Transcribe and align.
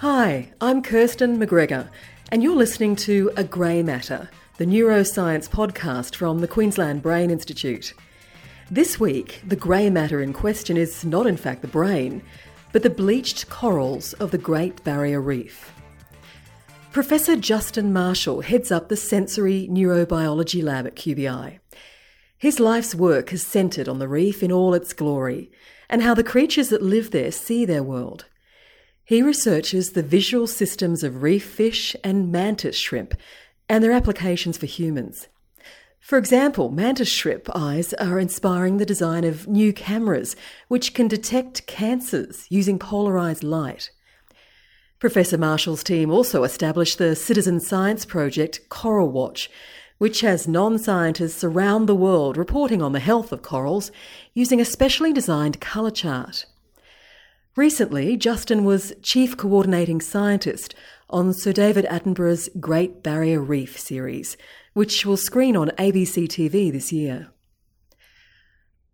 Hi, 0.00 0.52
I'm 0.60 0.80
Kirsten 0.80 1.40
MacGregor, 1.40 1.90
and 2.30 2.40
you're 2.40 2.54
listening 2.54 2.94
to 2.94 3.32
A 3.36 3.42
Grey 3.42 3.82
Matter, 3.82 4.30
the 4.56 4.64
neuroscience 4.64 5.48
podcast 5.48 6.14
from 6.14 6.38
the 6.38 6.46
Queensland 6.46 7.02
Brain 7.02 7.32
Institute. 7.32 7.94
This 8.70 9.00
week, 9.00 9.42
the 9.44 9.56
grey 9.56 9.90
matter 9.90 10.22
in 10.22 10.32
question 10.32 10.76
is 10.76 11.04
not, 11.04 11.26
in 11.26 11.36
fact, 11.36 11.62
the 11.62 11.66
brain, 11.66 12.22
but 12.70 12.84
the 12.84 12.90
bleached 12.90 13.50
corals 13.50 14.12
of 14.12 14.30
the 14.30 14.38
Great 14.38 14.84
Barrier 14.84 15.20
Reef. 15.20 15.72
Professor 16.92 17.34
Justin 17.34 17.92
Marshall 17.92 18.42
heads 18.42 18.70
up 18.70 18.88
the 18.88 18.96
Sensory 18.96 19.66
Neurobiology 19.68 20.62
Lab 20.62 20.86
at 20.86 20.94
QBI. 20.94 21.58
His 22.38 22.60
life's 22.60 22.94
work 22.94 23.30
has 23.30 23.42
centred 23.42 23.88
on 23.88 23.98
the 23.98 24.06
reef 24.06 24.44
in 24.44 24.52
all 24.52 24.74
its 24.74 24.92
glory 24.92 25.50
and 25.90 26.02
how 26.02 26.14
the 26.14 26.22
creatures 26.22 26.68
that 26.68 26.82
live 26.82 27.10
there 27.10 27.32
see 27.32 27.64
their 27.64 27.82
world. 27.82 28.26
He 29.08 29.22
researches 29.22 29.92
the 29.92 30.02
visual 30.02 30.46
systems 30.46 31.02
of 31.02 31.22
reef 31.22 31.42
fish 31.42 31.96
and 32.04 32.30
mantis 32.30 32.76
shrimp 32.76 33.14
and 33.66 33.82
their 33.82 33.92
applications 33.92 34.58
for 34.58 34.66
humans. 34.66 35.28
For 35.98 36.18
example, 36.18 36.70
mantis 36.70 37.08
shrimp 37.08 37.48
eyes 37.54 37.94
are 37.94 38.18
inspiring 38.18 38.76
the 38.76 38.84
design 38.84 39.24
of 39.24 39.48
new 39.48 39.72
cameras 39.72 40.36
which 40.68 40.92
can 40.92 41.08
detect 41.08 41.66
cancers 41.66 42.46
using 42.50 42.78
polarized 42.78 43.42
light. 43.42 43.90
Professor 44.98 45.38
Marshall's 45.38 45.82
team 45.82 46.10
also 46.10 46.44
established 46.44 46.98
the 46.98 47.16
citizen 47.16 47.60
science 47.60 48.04
project 48.04 48.68
Coral 48.68 49.08
Watch, 49.08 49.50
which 49.96 50.20
has 50.20 50.46
non 50.46 50.78
scientists 50.78 51.42
around 51.42 51.86
the 51.86 51.96
world 51.96 52.36
reporting 52.36 52.82
on 52.82 52.92
the 52.92 53.00
health 53.00 53.32
of 53.32 53.40
corals 53.40 53.90
using 54.34 54.60
a 54.60 54.66
specially 54.66 55.14
designed 55.14 55.62
colour 55.62 55.90
chart. 55.90 56.44
Recently, 57.58 58.16
Justin 58.16 58.62
was 58.62 58.92
Chief 59.02 59.36
Coordinating 59.36 60.00
Scientist 60.00 60.76
on 61.10 61.34
Sir 61.34 61.52
David 61.52 61.86
Attenborough's 61.86 62.48
Great 62.60 63.02
Barrier 63.02 63.40
Reef 63.40 63.76
series, 63.76 64.36
which 64.74 65.04
will 65.04 65.16
screen 65.16 65.56
on 65.56 65.70
ABC 65.70 66.28
TV 66.28 66.70
this 66.70 66.92
year. 66.92 67.30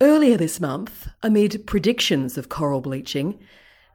Earlier 0.01 0.39
this 0.39 0.61
month, 0.63 1.09
amid 1.23 1.67
predictions 1.67 2.39
of 2.39 2.49
coral 2.49 2.81
bleaching, 2.81 3.39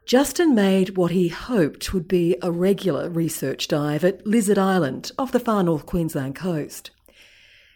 Justin 0.06 0.54
made 0.54 0.96
what 0.96 1.10
he 1.10 1.26
hoped 1.26 1.92
would 1.92 2.06
be 2.06 2.36
a 2.40 2.52
regular 2.52 3.10
research 3.10 3.66
dive 3.66 4.04
at 4.04 4.24
Lizard 4.24 4.56
Island 4.56 5.10
off 5.18 5.32
the 5.32 5.40
far 5.40 5.64
north 5.64 5.84
Queensland 5.84 6.36
coast. 6.36 6.92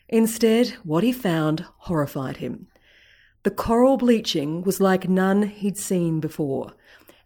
Instead, 0.08 0.68
what 0.84 1.02
he 1.02 1.12
found 1.12 1.66
horrified 1.78 2.36
him. 2.36 2.68
The 3.42 3.50
coral 3.50 3.98
bleaching 3.98 4.62
was 4.62 4.80
like 4.80 5.08
none 5.08 5.42
he'd 5.42 5.76
seen 5.76 6.18
before, 6.20 6.72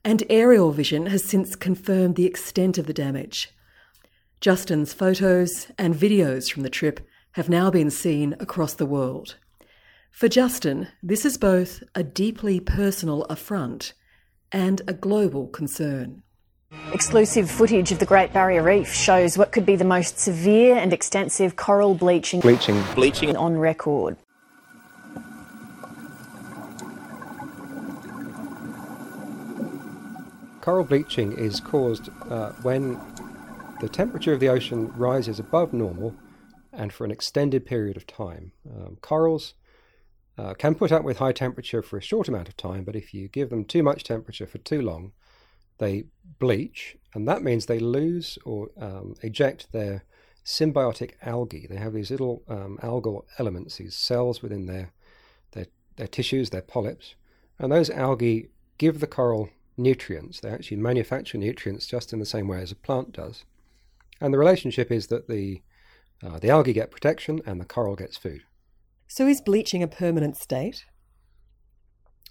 and 0.04 0.22
aerial 0.30 0.72
vision 0.72 1.06
has 1.06 1.24
since 1.24 1.56
confirmed 1.56 2.16
the 2.16 2.26
extent 2.26 2.78
of 2.78 2.86
the 2.86 2.92
damage. 2.92 3.50
Justin's 4.40 4.92
photos 4.92 5.66
and 5.76 5.94
videos 5.94 6.50
from 6.50 6.62
the 6.62 6.70
trip 6.70 7.00
have 7.32 7.48
now 7.48 7.70
been 7.70 7.90
seen 7.90 8.36
across 8.40 8.74
the 8.74 8.86
world. 8.86 9.36
For 10.10 10.28
Justin, 10.28 10.88
this 11.02 11.24
is 11.24 11.38
both 11.38 11.82
a 11.94 12.02
deeply 12.02 12.60
personal 12.60 13.24
affront 13.24 13.92
and 14.50 14.80
a 14.88 14.92
global 14.92 15.46
concern. 15.48 16.22
Exclusive 16.92 17.50
footage 17.50 17.92
of 17.92 17.98
the 17.98 18.06
Great 18.06 18.32
Barrier 18.32 18.62
Reef 18.62 18.92
shows 18.92 19.38
what 19.38 19.52
could 19.52 19.64
be 19.64 19.76
the 19.76 19.84
most 19.84 20.18
severe 20.18 20.76
and 20.76 20.92
extensive 20.92 21.56
coral 21.56 21.94
bleaching, 21.94 22.40
bleaching, 22.40 22.82
bleaching 22.94 23.36
on 23.36 23.56
record. 23.56 24.16
Coral 30.68 30.84
bleaching 30.84 31.32
is 31.32 31.60
caused 31.60 32.10
uh, 32.28 32.52
when 32.60 33.00
the 33.80 33.88
temperature 33.88 34.34
of 34.34 34.40
the 34.40 34.50
ocean 34.50 34.92
rises 34.98 35.38
above 35.38 35.72
normal 35.72 36.14
and 36.74 36.92
for 36.92 37.06
an 37.06 37.10
extended 37.10 37.64
period 37.64 37.96
of 37.96 38.06
time. 38.06 38.52
Um, 38.70 38.98
corals 39.00 39.54
uh, 40.36 40.52
can 40.52 40.74
put 40.74 40.92
up 40.92 41.04
with 41.04 41.16
high 41.16 41.32
temperature 41.32 41.80
for 41.80 41.96
a 41.96 42.02
short 42.02 42.28
amount 42.28 42.48
of 42.48 42.56
time, 42.58 42.84
but 42.84 42.96
if 42.96 43.14
you 43.14 43.28
give 43.28 43.48
them 43.48 43.64
too 43.64 43.82
much 43.82 44.04
temperature 44.04 44.46
for 44.46 44.58
too 44.58 44.82
long, 44.82 45.12
they 45.78 46.04
bleach, 46.38 46.98
and 47.14 47.26
that 47.26 47.42
means 47.42 47.64
they 47.64 47.78
lose 47.78 48.38
or 48.44 48.68
um, 48.78 49.14
eject 49.22 49.72
their 49.72 50.04
symbiotic 50.44 51.12
algae. 51.22 51.66
They 51.66 51.76
have 51.76 51.94
these 51.94 52.10
little 52.10 52.42
um, 52.46 52.78
algal 52.82 53.22
elements, 53.38 53.78
these 53.78 53.96
cells 53.96 54.42
within 54.42 54.66
their, 54.66 54.92
their, 55.52 55.68
their 55.96 56.08
tissues, 56.08 56.50
their 56.50 56.60
polyps, 56.60 57.14
and 57.58 57.72
those 57.72 57.88
algae 57.88 58.50
give 58.76 59.00
the 59.00 59.06
coral 59.06 59.48
nutrients. 59.78 60.40
They 60.40 60.50
actually 60.50 60.78
manufacture 60.78 61.38
nutrients 61.38 61.86
just 61.86 62.12
in 62.12 62.18
the 62.18 62.26
same 62.26 62.48
way 62.48 62.60
as 62.60 62.72
a 62.72 62.76
plant 62.76 63.12
does. 63.12 63.44
And 64.20 64.34
the 64.34 64.38
relationship 64.38 64.90
is 64.90 65.06
that 65.08 65.28
the, 65.28 65.62
uh, 66.22 66.38
the 66.38 66.50
algae 66.50 66.72
get 66.72 66.90
protection 66.90 67.40
and 67.46 67.60
the 67.60 67.64
coral 67.64 67.96
gets 67.96 68.16
food. 68.16 68.42
So 69.06 69.26
is 69.26 69.40
bleaching 69.40 69.82
a 69.82 69.88
permanent 69.88 70.36
state? 70.36 70.84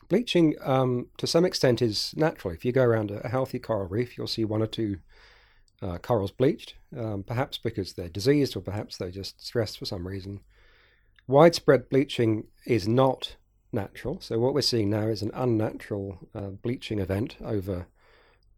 Bleaching, 0.09 0.55
um, 0.63 1.07
to 1.17 1.27
some 1.27 1.43
extent, 1.43 1.81
is 1.81 2.13
natural. 2.15 2.53
If 2.53 2.63
you 2.63 2.71
go 2.71 2.83
around 2.83 3.11
a, 3.11 3.27
healthy 3.27 3.59
coral 3.59 3.87
reef, 3.87 4.17
you'll 4.17 4.27
see 4.27 4.45
one 4.45 4.61
or 4.61 4.67
two 4.67 4.97
uh, 5.81 5.97
corals 5.97 6.31
bleached, 6.31 6.75
um, 6.97 7.23
perhaps 7.23 7.57
because 7.57 7.93
they're 7.93 8.09
diseased 8.09 8.55
or 8.55 8.61
perhaps 8.61 8.97
they're 8.97 9.11
just 9.11 9.45
stressed 9.45 9.77
for 9.77 9.85
some 9.85 10.07
reason. 10.07 10.41
Widespread 11.27 11.89
bleaching 11.89 12.45
is 12.65 12.87
not 12.87 13.35
natural. 13.71 14.19
So, 14.21 14.39
what 14.39 14.53
we're 14.53 14.61
seeing 14.61 14.89
now 14.89 15.07
is 15.07 15.21
an 15.21 15.31
unnatural 15.33 16.19
uh, 16.33 16.49
bleaching 16.49 16.99
event 16.99 17.37
over 17.43 17.87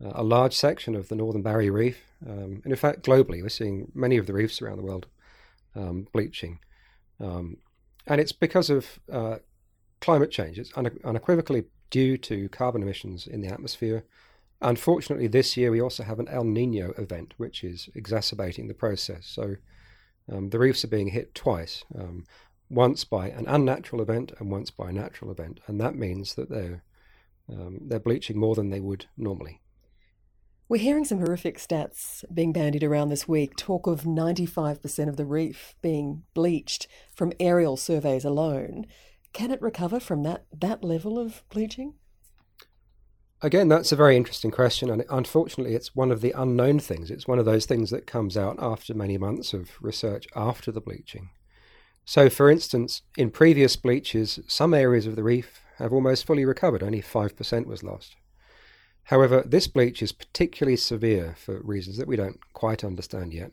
uh, 0.03 0.11
a 0.15 0.23
large 0.23 0.55
section 0.55 0.95
of 0.95 1.09
the 1.09 1.15
Northern 1.15 1.41
Barrier 1.41 1.71
Reef. 1.71 1.97
Um, 2.27 2.61
and 2.63 2.67
in 2.67 2.75
fact, 2.75 3.03
globally, 3.03 3.41
we're 3.41 3.49
seeing 3.49 3.91
many 3.93 4.17
of 4.17 4.27
the 4.27 4.33
reefs 4.33 4.61
around 4.61 4.77
the 4.77 4.83
world 4.83 5.07
um, 5.75 6.07
bleaching. 6.13 6.59
Um, 7.19 7.57
and 8.07 8.19
it's 8.19 8.31
because 8.31 8.69
of 8.69 8.99
uh, 9.11 9.37
climate 10.01 10.31
change. 10.31 10.57
It's 10.57 10.73
unequivocally 10.73 11.65
due 11.89 12.17
to 12.17 12.49
carbon 12.49 12.81
emissions 12.81 13.27
in 13.27 13.41
the 13.41 13.47
atmosphere. 13.47 14.05
Unfortunately, 14.61 15.27
this 15.27 15.55
year 15.55 15.71
we 15.71 15.81
also 15.81 16.03
have 16.03 16.19
an 16.19 16.27
El 16.27 16.43
Nino 16.43 16.91
event, 16.97 17.33
which 17.37 17.63
is 17.63 17.89
exacerbating 17.95 18.67
the 18.67 18.73
process. 18.73 19.25
So 19.25 19.55
um, 20.31 20.49
the 20.49 20.59
reefs 20.59 20.83
are 20.83 20.89
being 20.89 21.07
hit 21.09 21.33
twice 21.33 21.83
um, 21.97 22.25
once 22.69 23.03
by 23.03 23.29
an 23.29 23.45
unnatural 23.47 24.01
event 24.01 24.31
and 24.39 24.51
once 24.51 24.71
by 24.71 24.89
a 24.89 24.93
natural 24.93 25.31
event. 25.31 25.59
And 25.67 25.79
that 25.81 25.95
means 25.95 26.35
that 26.35 26.49
they're, 26.49 26.83
um, 27.49 27.79
they're 27.81 27.99
bleaching 27.99 28.37
more 28.37 28.55
than 28.55 28.69
they 28.69 28.79
would 28.79 29.07
normally. 29.17 29.61
We're 30.69 30.77
hearing 30.77 31.03
some 31.03 31.17
horrific 31.17 31.57
stats 31.57 32.23
being 32.31 32.53
bandied 32.53 32.83
around 32.83 33.09
this 33.09 33.27
week. 33.27 33.55
Talk 33.55 33.87
of 33.87 34.03
95% 34.03 35.09
of 35.09 35.17
the 35.17 35.25
reef 35.25 35.73
being 35.81 36.21
bleached 36.35 36.87
from 37.11 37.33
aerial 37.39 37.75
surveys 37.75 38.23
alone. 38.23 38.85
Can 39.33 39.49
it 39.49 39.61
recover 39.63 39.99
from 39.99 40.21
that, 40.23 40.45
that 40.55 40.83
level 40.83 41.17
of 41.17 41.43
bleaching? 41.49 41.95
Again, 43.41 43.67
that's 43.67 43.91
a 43.91 43.95
very 43.95 44.15
interesting 44.17 44.51
question, 44.51 44.89
and 44.89 45.05
unfortunately, 45.09 45.73
it's 45.73 45.95
one 45.95 46.11
of 46.11 46.21
the 46.21 46.33
unknown 46.37 46.79
things. 46.79 47.09
It's 47.09 47.27
one 47.27 47.39
of 47.39 47.45
those 47.45 47.65
things 47.65 47.89
that 47.89 48.05
comes 48.05 48.35
out 48.35 48.57
after 48.59 48.93
many 48.93 49.17
months 49.17 49.53
of 49.53 49.71
research 49.81 50.27
after 50.35 50.71
the 50.71 50.81
bleaching. 50.81 51.29
So, 52.09 52.27
for 52.27 52.49
instance, 52.49 53.03
in 53.19 53.29
previous 53.29 53.75
bleaches, 53.75 54.39
some 54.47 54.73
areas 54.73 55.05
of 55.05 55.15
the 55.15 55.21
reef 55.21 55.61
have 55.77 55.93
almost 55.93 56.25
fully 56.25 56.43
recovered, 56.43 56.81
only 56.81 57.03
5% 57.03 57.67
was 57.67 57.83
lost. 57.83 58.15
However, 59.03 59.43
this 59.45 59.67
bleach 59.67 60.01
is 60.01 60.11
particularly 60.11 60.75
severe 60.75 61.35
for 61.37 61.61
reasons 61.61 61.97
that 61.97 62.07
we 62.07 62.15
don't 62.15 62.39
quite 62.53 62.83
understand 62.83 63.31
yet. 63.31 63.51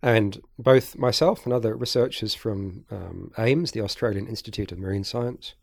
And 0.00 0.40
both 0.56 0.96
myself 0.96 1.44
and 1.44 1.52
other 1.52 1.74
researchers 1.74 2.36
from 2.36 2.84
um, 2.88 3.32
AIMS, 3.36 3.72
the 3.72 3.80
Australian 3.80 4.28
Institute 4.28 4.70
of 4.70 4.78
Marine 4.78 5.02
Science, 5.02 5.54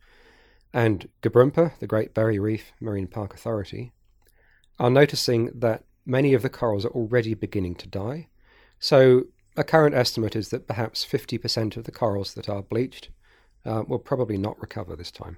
and 0.73 1.07
GBRMPA, 1.21 1.79
the 1.79 1.87
Great 1.87 2.13
Barrier 2.13 2.41
Reef 2.41 2.73
Marine 2.81 3.07
Park 3.07 3.33
Authority, 3.33 3.93
are 4.77 4.89
noticing 4.89 5.51
that 5.55 5.85
many 6.05 6.33
of 6.33 6.41
the 6.41 6.49
corals 6.49 6.83
are 6.83 6.89
already 6.89 7.33
beginning 7.33 7.75
to 7.75 7.87
die. 7.87 8.27
So, 8.77 9.27
a 9.59 9.63
current 9.63 9.93
estimate 9.93 10.37
is 10.37 10.49
that 10.49 10.67
perhaps 10.67 11.05
50% 11.05 11.75
of 11.75 11.83
the 11.83 11.91
corals 11.91 12.33
that 12.33 12.47
are 12.47 12.63
bleached 12.63 13.09
uh, 13.65 13.83
will 13.85 13.99
probably 13.99 14.37
not 14.37 14.59
recover 14.61 14.95
this 14.95 15.11
time. 15.11 15.37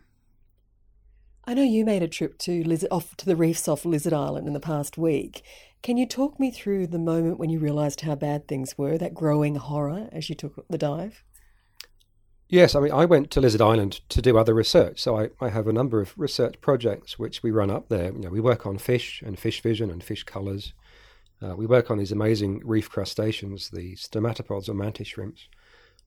I 1.45 1.55
know 1.55 1.63
you 1.63 1.83
made 1.83 2.03
a 2.03 2.07
trip 2.07 2.37
to 2.39 2.63
Lizard, 2.63 2.89
off 2.91 3.17
to 3.17 3.25
the 3.25 3.35
reefs 3.35 3.67
off 3.67 3.83
Lizard 3.83 4.13
Island 4.13 4.45
in 4.45 4.53
the 4.53 4.59
past 4.59 4.95
week. 4.95 5.41
Can 5.81 5.97
you 5.97 6.05
talk 6.05 6.39
me 6.39 6.51
through 6.51 6.85
the 6.87 6.99
moment 6.99 7.39
when 7.39 7.49
you 7.49 7.57
realised 7.57 8.01
how 8.01 8.13
bad 8.13 8.47
things 8.47 8.77
were, 8.77 8.95
that 8.99 9.15
growing 9.15 9.55
horror 9.55 10.07
as 10.11 10.29
you 10.29 10.35
took 10.35 10.67
the 10.69 10.77
dive? 10.77 11.23
Yes, 12.47 12.75
I 12.75 12.81
mean, 12.81 12.91
I 12.91 13.05
went 13.05 13.31
to 13.31 13.41
Lizard 13.41 13.61
Island 13.61 14.01
to 14.09 14.21
do 14.21 14.37
other 14.37 14.53
research. 14.53 15.01
So 15.01 15.17
I, 15.17 15.29
I 15.39 15.49
have 15.49 15.67
a 15.67 15.73
number 15.73 15.99
of 15.99 16.13
research 16.15 16.61
projects 16.61 17.17
which 17.17 17.41
we 17.41 17.49
run 17.49 17.71
up 17.71 17.89
there. 17.89 18.11
You 18.11 18.19
know, 18.19 18.29
we 18.29 18.41
work 18.41 18.67
on 18.67 18.77
fish 18.77 19.23
and 19.25 19.39
fish 19.39 19.61
vision 19.63 19.89
and 19.89 20.03
fish 20.03 20.23
colours. 20.23 20.73
Uh, 21.41 21.55
we 21.55 21.65
work 21.65 21.89
on 21.89 21.97
these 21.97 22.11
amazing 22.11 22.61
reef 22.63 22.89
crustaceans, 22.89 23.69
the 23.69 23.95
stomatopods 23.95 24.69
or 24.69 24.73
mantis 24.73 25.07
shrimps. 25.07 25.47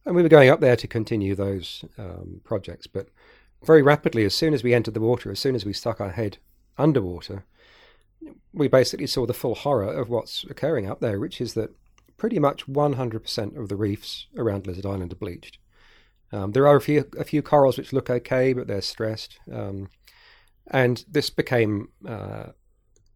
And 0.07 0.15
we 0.15 0.23
were 0.23 0.29
going 0.29 0.51
up 0.51 0.61
there 0.61 0.77
to 0.77 0.87
continue 0.87 1.35
those 1.35 1.85
um, 1.99 2.41
projects. 2.45 2.87
But 2.87 3.09
very 3.65 3.83
rapidly, 3.83 4.25
as 4.25 4.35
soon 4.35 4.55
as 4.55 4.63
we 4.63 4.75
entered 4.75 4.95
the 4.95 5.01
water, 5.01 5.31
as 5.31 5.41
soon 5.41 5.55
as 5.55 5.65
we 5.65 5.73
stuck 5.73 6.01
our 6.01 6.11
head 6.11 6.39
underwater, 6.77 7.45
we 8.53 8.69
basically 8.69 9.07
saw 9.07 9.27
the 9.27 9.35
full 9.35 9.55
horror 9.55 9.93
of 9.93 10.09
what's 10.09 10.45
occurring 10.45 10.89
up 10.89 11.01
there, 11.01 11.19
which 11.19 11.41
is 11.41 11.55
that 11.55 11.75
pretty 12.17 12.39
much 12.39 12.67
100% 12.67 13.57
of 13.57 13.69
the 13.69 13.77
reefs 13.77 14.27
around 14.37 14.67
Lizard 14.67 14.87
Island 14.87 15.13
are 15.13 15.17
bleached. 15.17 15.59
Um, 16.33 16.53
there 16.53 16.67
are 16.67 16.77
a 16.77 16.81
few 16.81 17.09
a 17.17 17.25
few 17.25 17.43
corals 17.43 17.79
which 17.79 17.93
look 17.93 18.11
okay, 18.11 18.53
but 18.53 18.67
they're 18.67 18.81
stressed. 18.81 19.39
Um, 19.53 19.89
and 20.67 21.05
this 21.09 21.31
became 21.31 21.89
uh, 22.07 22.47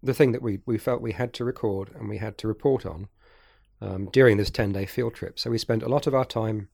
the 0.02 0.14
thing 0.14 0.32
that 0.32 0.42
we, 0.42 0.60
we 0.66 0.78
felt 0.78 1.00
we 1.00 1.12
had 1.12 1.32
to 1.34 1.44
record 1.44 1.90
and 1.94 2.08
we 2.08 2.18
had 2.18 2.38
to 2.38 2.48
report 2.48 2.86
on 2.86 3.08
um, 3.80 4.08
during 4.12 4.36
this 4.36 4.50
10 4.50 4.72
day 4.72 4.86
field 4.86 5.14
trip. 5.14 5.38
So 5.38 5.50
we 5.50 5.58
spent 5.58 5.82
a 5.82 5.88
lot 5.88 6.06
of 6.06 6.14
our 6.14 6.24
time 6.24 6.68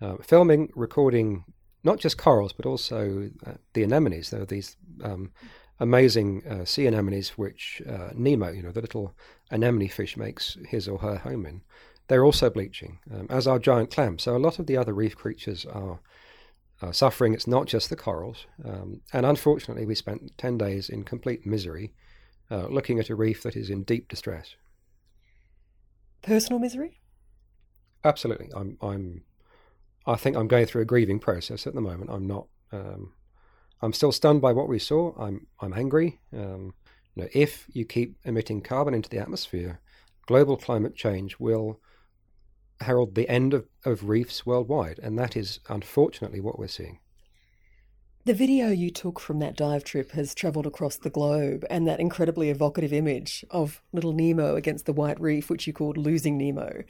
uh, 0.00 0.16
filming, 0.22 0.70
recording 0.74 1.44
not 1.82 1.98
just 1.98 2.18
corals, 2.18 2.52
but 2.52 2.66
also 2.66 3.30
uh, 3.46 3.52
the 3.74 3.84
anemones. 3.84 4.30
There 4.30 4.42
are 4.42 4.46
these 4.46 4.76
um, 5.02 5.30
amazing 5.78 6.42
uh, 6.46 6.64
sea 6.64 6.86
anemones 6.86 7.30
which 7.30 7.80
uh, 7.88 8.10
Nemo, 8.14 8.50
you 8.50 8.62
know, 8.62 8.72
the 8.72 8.80
little 8.80 9.14
anemone 9.50 9.88
fish, 9.88 10.16
makes 10.16 10.58
his 10.68 10.88
or 10.88 10.98
her 10.98 11.16
home 11.16 11.46
in. 11.46 11.62
They're 12.08 12.24
also 12.24 12.50
bleaching, 12.50 12.98
um, 13.12 13.26
as 13.30 13.46
are 13.46 13.58
giant 13.58 13.90
clams. 13.90 14.22
So 14.24 14.36
a 14.36 14.38
lot 14.38 14.58
of 14.58 14.66
the 14.66 14.76
other 14.76 14.92
reef 14.92 15.16
creatures 15.16 15.64
are 15.66 16.00
uh, 16.82 16.92
suffering. 16.92 17.34
It's 17.34 17.46
not 17.46 17.66
just 17.66 17.90
the 17.90 17.96
corals. 17.96 18.46
Um, 18.64 19.00
and 19.12 19.26
unfortunately, 19.26 19.86
we 19.86 19.94
spent 19.94 20.36
10 20.38 20.58
days 20.58 20.88
in 20.88 21.04
complete 21.04 21.46
misery 21.46 21.94
uh, 22.50 22.66
looking 22.68 22.98
at 22.98 23.10
a 23.10 23.14
reef 23.14 23.42
that 23.42 23.56
is 23.56 23.70
in 23.70 23.82
deep 23.82 24.08
distress. 24.08 24.56
Personal 26.22 26.58
misery? 26.58 27.00
Absolutely. 28.04 28.50
I'm, 28.54 28.78
I'm, 28.80 29.22
I 30.06 30.16
think 30.16 30.36
I'm 30.36 30.48
going 30.48 30.66
through 30.66 30.82
a 30.82 30.86
grieving 30.86 31.18
process 31.18 31.66
at 31.66 31.74
the 31.74 31.80
moment. 31.80 32.10
I'm 32.10 32.26
not, 32.26 32.46
um, 32.72 33.12
I'm 33.82 33.92
still 33.92 34.12
stunned 34.12 34.40
by 34.40 34.52
what 34.52 34.68
we 34.68 34.78
saw. 34.78 35.14
I'm, 35.18 35.46
I'm 35.60 35.74
angry. 35.74 36.20
Um, 36.32 36.74
you 37.14 37.22
know, 37.22 37.28
if 37.32 37.66
you 37.72 37.84
keep 37.84 38.16
emitting 38.24 38.60
carbon 38.60 38.94
into 38.94 39.08
the 39.08 39.18
atmosphere, 39.18 39.80
global 40.26 40.56
climate 40.56 40.94
change 40.94 41.38
will 41.38 41.80
herald 42.80 43.14
the 43.14 43.28
end 43.28 43.54
of, 43.54 43.66
of 43.84 44.08
reefs 44.08 44.44
worldwide, 44.44 45.00
and 45.02 45.18
that 45.18 45.36
is 45.36 45.60
unfortunately 45.68 46.40
what 46.40 46.58
we're 46.58 46.68
seeing. 46.68 46.98
The 48.26 48.34
video 48.34 48.70
you 48.70 48.90
took 48.90 49.20
from 49.20 49.38
that 49.38 49.56
dive 49.56 49.84
trip 49.84 50.10
has 50.10 50.34
travelled 50.34 50.66
across 50.66 50.96
the 50.96 51.10
globe, 51.10 51.64
and 51.70 51.86
that 51.86 52.00
incredibly 52.00 52.50
evocative 52.50 52.92
image 52.92 53.44
of 53.52 53.80
little 53.92 54.12
Nemo 54.12 54.56
against 54.56 54.84
the 54.84 54.92
white 54.92 55.20
reef, 55.20 55.48
which 55.48 55.68
you 55.68 55.72
called 55.72 55.96
losing 55.96 56.36
Nemo, 56.36 56.82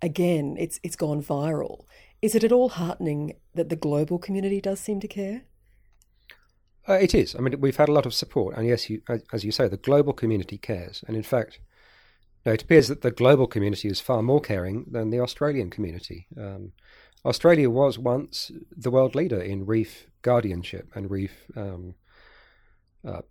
again, 0.00 0.54
it's 0.56 0.78
it's 0.84 0.94
gone 0.94 1.20
viral. 1.20 1.86
Is 2.22 2.36
it 2.36 2.44
at 2.44 2.52
all 2.52 2.68
heartening 2.68 3.34
that 3.56 3.70
the 3.70 3.74
global 3.76 4.20
community 4.20 4.60
does 4.60 4.78
seem 4.78 5.00
to 5.00 5.08
care? 5.08 5.42
Uh, 6.88 6.92
it 6.92 7.12
is. 7.12 7.34
I 7.34 7.40
mean, 7.40 7.60
we've 7.60 7.74
had 7.74 7.88
a 7.88 7.92
lot 7.92 8.06
of 8.06 8.14
support, 8.14 8.56
and 8.56 8.64
yes, 8.64 8.88
you, 8.88 9.02
as 9.32 9.42
you 9.44 9.50
say, 9.50 9.66
the 9.66 9.76
global 9.76 10.12
community 10.12 10.58
cares, 10.58 11.02
and 11.08 11.16
in 11.16 11.24
fact, 11.24 11.58
now, 12.46 12.52
it 12.52 12.62
appears 12.62 12.86
that 12.86 13.02
the 13.02 13.10
global 13.10 13.48
community 13.48 13.88
is 13.88 13.98
far 13.98 14.22
more 14.22 14.40
caring 14.40 14.84
than 14.92 15.10
the 15.10 15.18
Australian 15.18 15.70
community. 15.70 16.28
Um, 16.38 16.70
Australia 17.24 17.68
was 17.68 17.98
once 17.98 18.52
the 18.70 18.92
world 18.92 19.16
leader 19.16 19.40
in 19.40 19.66
reef 19.66 20.06
guardianship 20.24 20.88
and 20.94 21.10
reef 21.10 21.46
um, 21.54 21.94
uh, 23.06 23.22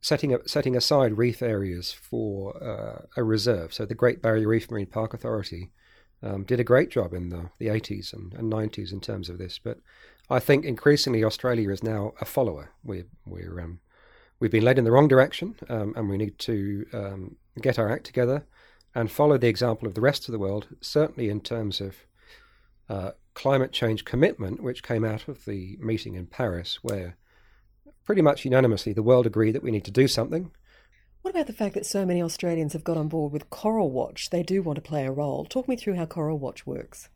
setting 0.00 0.36
setting 0.46 0.76
aside 0.76 1.16
reef 1.16 1.40
areas 1.40 1.92
for 1.92 2.62
uh, 2.62 3.06
a 3.16 3.22
reserve. 3.22 3.72
So 3.72 3.86
the 3.86 3.94
Great 3.94 4.20
Barrier 4.20 4.48
Reef 4.48 4.68
Marine 4.70 4.86
Park 4.86 5.14
Authority 5.14 5.70
um, 6.22 6.42
did 6.44 6.58
a 6.58 6.64
great 6.64 6.90
job 6.90 7.12
in 7.12 7.28
the, 7.28 7.50
the 7.58 7.66
80s 7.66 8.12
and, 8.12 8.32
and 8.34 8.52
90s 8.52 8.92
in 8.92 9.00
terms 9.00 9.28
of 9.28 9.38
this. 9.38 9.60
But 9.62 9.78
I 10.28 10.40
think 10.40 10.64
increasingly 10.64 11.22
Australia 11.22 11.70
is 11.70 11.82
now 11.82 12.14
a 12.20 12.24
follower. 12.24 12.72
We're, 12.82 13.06
we're 13.26 13.60
um, 13.60 13.80
we've 14.40 14.50
been 14.50 14.64
led 14.64 14.78
in 14.78 14.84
the 14.84 14.92
wrong 14.92 15.08
direction, 15.08 15.54
um, 15.68 15.92
and 15.96 16.08
we 16.08 16.16
need 16.16 16.38
to 16.40 16.86
um, 16.92 17.36
get 17.60 17.78
our 17.78 17.90
act 17.90 18.06
together 18.06 18.46
and 18.94 19.10
follow 19.10 19.36
the 19.36 19.48
example 19.48 19.86
of 19.86 19.94
the 19.94 20.00
rest 20.00 20.28
of 20.28 20.32
the 20.32 20.38
world, 20.38 20.68
certainly 20.80 21.28
in 21.28 21.40
terms 21.40 21.80
of 21.80 21.96
uh, 22.88 23.12
climate 23.34 23.72
change 23.72 24.04
commitment, 24.04 24.62
which 24.62 24.82
came 24.82 25.04
out 25.04 25.28
of 25.28 25.44
the 25.44 25.76
meeting 25.80 26.14
in 26.14 26.26
Paris, 26.26 26.78
where 26.82 27.16
pretty 28.04 28.22
much 28.22 28.44
unanimously 28.44 28.92
the 28.92 29.02
world 29.02 29.26
agreed 29.26 29.52
that 29.52 29.62
we 29.62 29.70
need 29.70 29.84
to 29.84 29.90
do 29.90 30.06
something. 30.06 30.50
What 31.22 31.30
about 31.30 31.46
the 31.46 31.54
fact 31.54 31.74
that 31.74 31.86
so 31.86 32.04
many 32.04 32.22
Australians 32.22 32.74
have 32.74 32.84
got 32.84 32.98
on 32.98 33.08
board 33.08 33.32
with 33.32 33.48
Coral 33.48 33.90
Watch? 33.90 34.28
They 34.28 34.42
do 34.42 34.62
want 34.62 34.76
to 34.76 34.82
play 34.82 35.06
a 35.06 35.10
role. 35.10 35.46
Talk 35.46 35.66
me 35.68 35.76
through 35.76 35.94
how 35.94 36.04
Coral 36.04 36.38
Watch 36.38 36.66
works. 36.66 37.08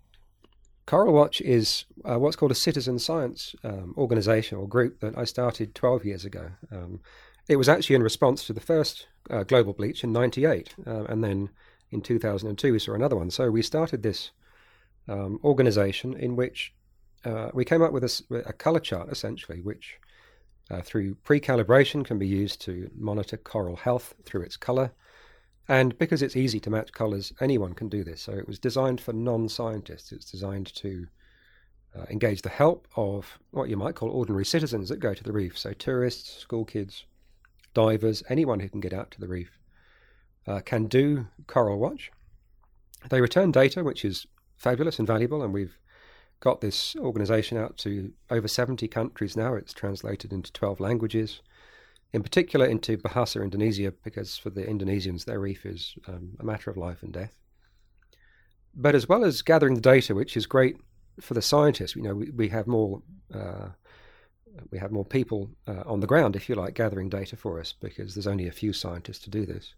Coral 0.86 1.12
Watch 1.12 1.42
is 1.42 1.84
uh, 2.06 2.18
what's 2.18 2.34
called 2.34 2.50
a 2.50 2.54
citizen 2.54 2.98
science 2.98 3.54
um, 3.62 3.94
organisation 3.98 4.56
or 4.56 4.66
group 4.66 5.00
that 5.00 5.18
I 5.18 5.24
started 5.24 5.74
12 5.74 6.06
years 6.06 6.24
ago. 6.24 6.52
Um, 6.72 7.00
it 7.48 7.56
was 7.56 7.68
actually 7.68 7.96
in 7.96 8.02
response 8.02 8.46
to 8.46 8.54
the 8.54 8.60
first 8.60 9.06
uh, 9.28 9.42
global 9.42 9.74
bleach 9.74 10.02
in 10.02 10.12
98, 10.12 10.74
uh, 10.86 11.04
and 11.04 11.22
then 11.22 11.50
in 11.90 12.00
2002 12.00 12.72
we 12.72 12.78
saw 12.78 12.94
another 12.94 13.16
one. 13.16 13.30
So 13.30 13.50
we 13.50 13.60
started 13.60 14.02
this 14.02 14.30
um, 15.08 15.40
organisation 15.44 16.14
in 16.14 16.36
which 16.36 16.74
uh, 17.24 17.50
we 17.54 17.64
came 17.64 17.82
up 17.82 17.92
with 17.92 18.04
a, 18.04 18.44
a 18.46 18.52
colour 18.52 18.80
chart 18.80 19.08
essentially, 19.10 19.60
which 19.60 19.98
uh, 20.70 20.82
through 20.82 21.14
pre-calibration 21.16 22.04
can 22.04 22.18
be 22.18 22.26
used 22.26 22.60
to 22.60 22.90
monitor 22.94 23.36
coral 23.36 23.76
health 23.76 24.14
through 24.24 24.42
its 24.42 24.56
colour. 24.56 24.92
And 25.68 25.98
because 25.98 26.22
it's 26.22 26.36
easy 26.36 26.60
to 26.60 26.70
match 26.70 26.92
colours, 26.92 27.32
anyone 27.40 27.74
can 27.74 27.88
do 27.88 28.02
this. 28.04 28.22
So 28.22 28.32
it 28.32 28.48
was 28.48 28.58
designed 28.58 29.00
for 29.00 29.12
non-scientists. 29.12 30.12
It's 30.12 30.30
designed 30.30 30.74
to 30.76 31.06
uh, 31.98 32.04
engage 32.10 32.42
the 32.42 32.48
help 32.48 32.88
of 32.96 33.38
what 33.50 33.68
you 33.68 33.76
might 33.76 33.94
call 33.94 34.10
ordinary 34.10 34.44
citizens 34.44 34.88
that 34.88 35.00
go 35.00 35.14
to 35.14 35.24
the 35.24 35.32
reef. 35.32 35.58
So 35.58 35.72
tourists, 35.72 36.38
school 36.38 36.64
kids, 36.64 37.04
divers, 37.74 38.22
anyone 38.28 38.60
who 38.60 38.68
can 38.68 38.80
get 38.80 38.92
out 38.92 39.10
to 39.12 39.20
the 39.20 39.28
reef 39.28 39.58
uh, 40.46 40.60
can 40.60 40.86
do 40.86 41.26
Coral 41.46 41.78
Watch. 41.78 42.10
They 43.10 43.20
return 43.20 43.52
data, 43.52 43.84
which 43.84 44.04
is 44.04 44.26
fabulous 44.58 44.98
and 44.98 45.06
valuable, 45.06 45.42
and 45.42 45.54
we've 45.54 45.78
got 46.40 46.60
this 46.60 46.94
organisation 46.96 47.56
out 47.56 47.76
to 47.78 48.12
over 48.30 48.46
70 48.46 48.86
countries 48.88 49.36
now. 49.36 49.54
It's 49.54 49.72
translated 49.72 50.32
into 50.32 50.52
12 50.52 50.80
languages, 50.80 51.40
in 52.12 52.22
particular 52.22 52.66
into 52.66 52.98
Bahasa 52.98 53.42
Indonesia, 53.42 53.92
because 54.04 54.36
for 54.36 54.50
the 54.50 54.62
Indonesians, 54.62 55.24
their 55.24 55.40
reef 55.40 55.64
is 55.64 55.94
um, 56.06 56.36
a 56.38 56.44
matter 56.44 56.70
of 56.70 56.76
life 56.76 57.02
and 57.02 57.12
death. 57.12 57.32
But 58.74 58.94
as 58.94 59.08
well 59.08 59.24
as 59.24 59.42
gathering 59.42 59.74
the 59.74 59.80
data, 59.80 60.14
which 60.14 60.36
is 60.36 60.46
great 60.46 60.76
for 61.20 61.34
the 61.34 61.42
scientists, 61.42 61.96
you 61.96 62.02
know, 62.02 62.14
we, 62.14 62.30
we 62.30 62.48
have 62.48 62.66
more. 62.66 63.02
Uh, 63.32 63.68
we 64.72 64.78
have 64.78 64.90
more 64.90 65.04
people 65.04 65.48
uh, 65.68 65.84
on 65.86 66.00
the 66.00 66.06
ground, 66.06 66.34
if 66.34 66.48
you 66.48 66.56
like, 66.56 66.74
gathering 66.74 67.08
data 67.08 67.36
for 67.36 67.60
us 67.60 67.72
because 67.72 68.14
there's 68.14 68.26
only 68.26 68.48
a 68.48 68.52
few 68.52 68.72
scientists 68.72 69.20
to 69.20 69.30
do 69.30 69.46
this. 69.46 69.74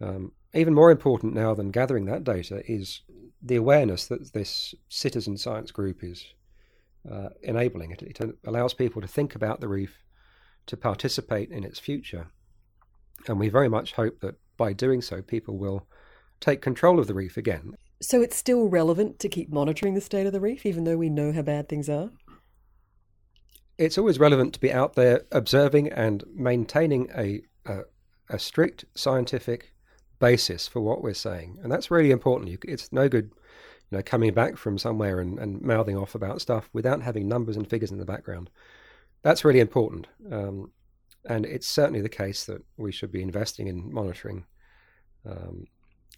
Um, 0.00 0.32
even 0.54 0.72
more 0.72 0.90
important 0.90 1.34
now 1.34 1.52
than 1.52 1.70
gathering 1.70 2.06
that 2.06 2.24
data 2.24 2.62
is 2.70 3.02
the 3.42 3.56
awareness 3.56 4.06
that 4.06 4.32
this 4.32 4.74
citizen 4.88 5.36
science 5.36 5.70
group 5.70 6.02
is 6.02 6.24
uh, 7.10 7.28
enabling. 7.42 7.92
It, 7.92 8.02
it 8.02 8.20
allows 8.46 8.74
people 8.74 9.00
to 9.00 9.08
think 9.08 9.34
about 9.34 9.60
the 9.60 9.68
reef, 9.68 9.96
to 10.66 10.76
participate 10.76 11.50
in 11.50 11.64
its 11.64 11.78
future. 11.78 12.28
And 13.26 13.38
we 13.38 13.48
very 13.48 13.68
much 13.68 13.92
hope 13.92 14.20
that 14.20 14.36
by 14.56 14.72
doing 14.72 15.00
so, 15.00 15.22
people 15.22 15.56
will 15.56 15.86
take 16.40 16.60
control 16.60 16.98
of 16.98 17.06
the 17.06 17.14
reef 17.14 17.36
again. 17.36 17.74
So 18.00 18.20
it's 18.20 18.36
still 18.36 18.68
relevant 18.68 19.18
to 19.20 19.28
keep 19.28 19.50
monitoring 19.50 19.94
the 19.94 20.00
state 20.00 20.26
of 20.26 20.32
the 20.32 20.40
reef, 20.40 20.64
even 20.66 20.84
though 20.84 20.96
we 20.96 21.08
know 21.10 21.32
how 21.32 21.42
bad 21.42 21.68
things 21.68 21.88
are? 21.88 22.10
It's 23.76 23.98
always 23.98 24.18
relevant 24.18 24.54
to 24.54 24.60
be 24.60 24.72
out 24.72 24.94
there 24.94 25.22
observing 25.32 25.90
and 25.92 26.24
maintaining 26.34 27.08
a, 27.16 27.42
a, 27.64 27.80
a 28.28 28.38
strict 28.38 28.84
scientific 28.94 29.72
basis 30.18 30.66
for 30.66 30.80
what 30.80 31.02
we're 31.02 31.14
saying, 31.14 31.58
and 31.62 31.70
that's 31.70 31.90
really 31.90 32.10
important. 32.10 32.64
it's 32.64 32.92
no 32.92 33.08
good, 33.08 33.30
you 33.90 33.98
know, 33.98 34.02
coming 34.02 34.32
back 34.34 34.56
from 34.56 34.78
somewhere 34.78 35.20
and, 35.20 35.38
and 35.38 35.62
mouthing 35.62 35.96
off 35.96 36.14
about 36.14 36.40
stuff 36.40 36.68
without 36.72 37.02
having 37.02 37.28
numbers 37.28 37.56
and 37.56 37.68
figures 37.68 37.90
in 37.90 37.98
the 37.98 38.04
background. 38.04 38.50
That's 39.22 39.44
really 39.44 39.60
important, 39.60 40.06
um, 40.30 40.70
and 41.28 41.46
it's 41.46 41.66
certainly 41.66 42.00
the 42.00 42.08
case 42.08 42.44
that 42.46 42.62
we 42.76 42.92
should 42.92 43.12
be 43.12 43.22
investing 43.22 43.66
in 43.66 43.92
monitoring. 43.92 44.44
Um, 45.26 45.66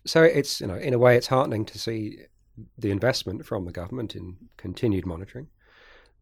so 0.07 0.23
it's 0.23 0.61
you 0.61 0.67
know, 0.67 0.77
in 0.77 0.95
a 0.95 0.99
way, 0.99 1.17
it's 1.17 1.27
heartening 1.27 1.65
to 1.67 1.79
see 1.79 2.19
the 2.79 2.91
investment 2.91 3.45
from 3.45 3.65
the 3.65 3.73
government 3.73 4.17
in 4.17 4.37
continued 4.57 5.07
monitoring. 5.07 5.49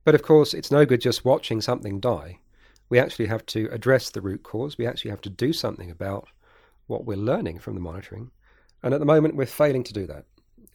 But 0.05 0.15
of 0.15 0.23
course, 0.23 0.55
it's 0.55 0.71
no 0.71 0.87
good 0.87 1.01
just 1.01 1.25
watching 1.25 1.61
something 1.61 2.01
die. 2.01 2.39
We 2.89 2.99
actually 2.99 3.27
have 3.27 3.45
to 3.47 3.69
address 3.71 4.11
the 4.11 4.23
root 4.23 4.43
cause. 4.43 4.79
We 4.79 4.87
actually 4.87 5.11
have 5.11 5.21
to 5.23 5.31
do 5.31 5.53
something 5.53 5.91
about 5.91 6.29
what 6.89 7.05
we're 7.05 7.17
learning 7.17 7.61
from 7.61 7.75
the 7.75 7.81
monitoring. 7.81 8.31
And 8.83 8.93
at 8.93 9.01
the 9.01 9.07
moment, 9.07 9.37
we're 9.37 9.47
failing 9.47 9.85
to 9.85 9.93
do 9.93 10.07
that. 10.07 10.25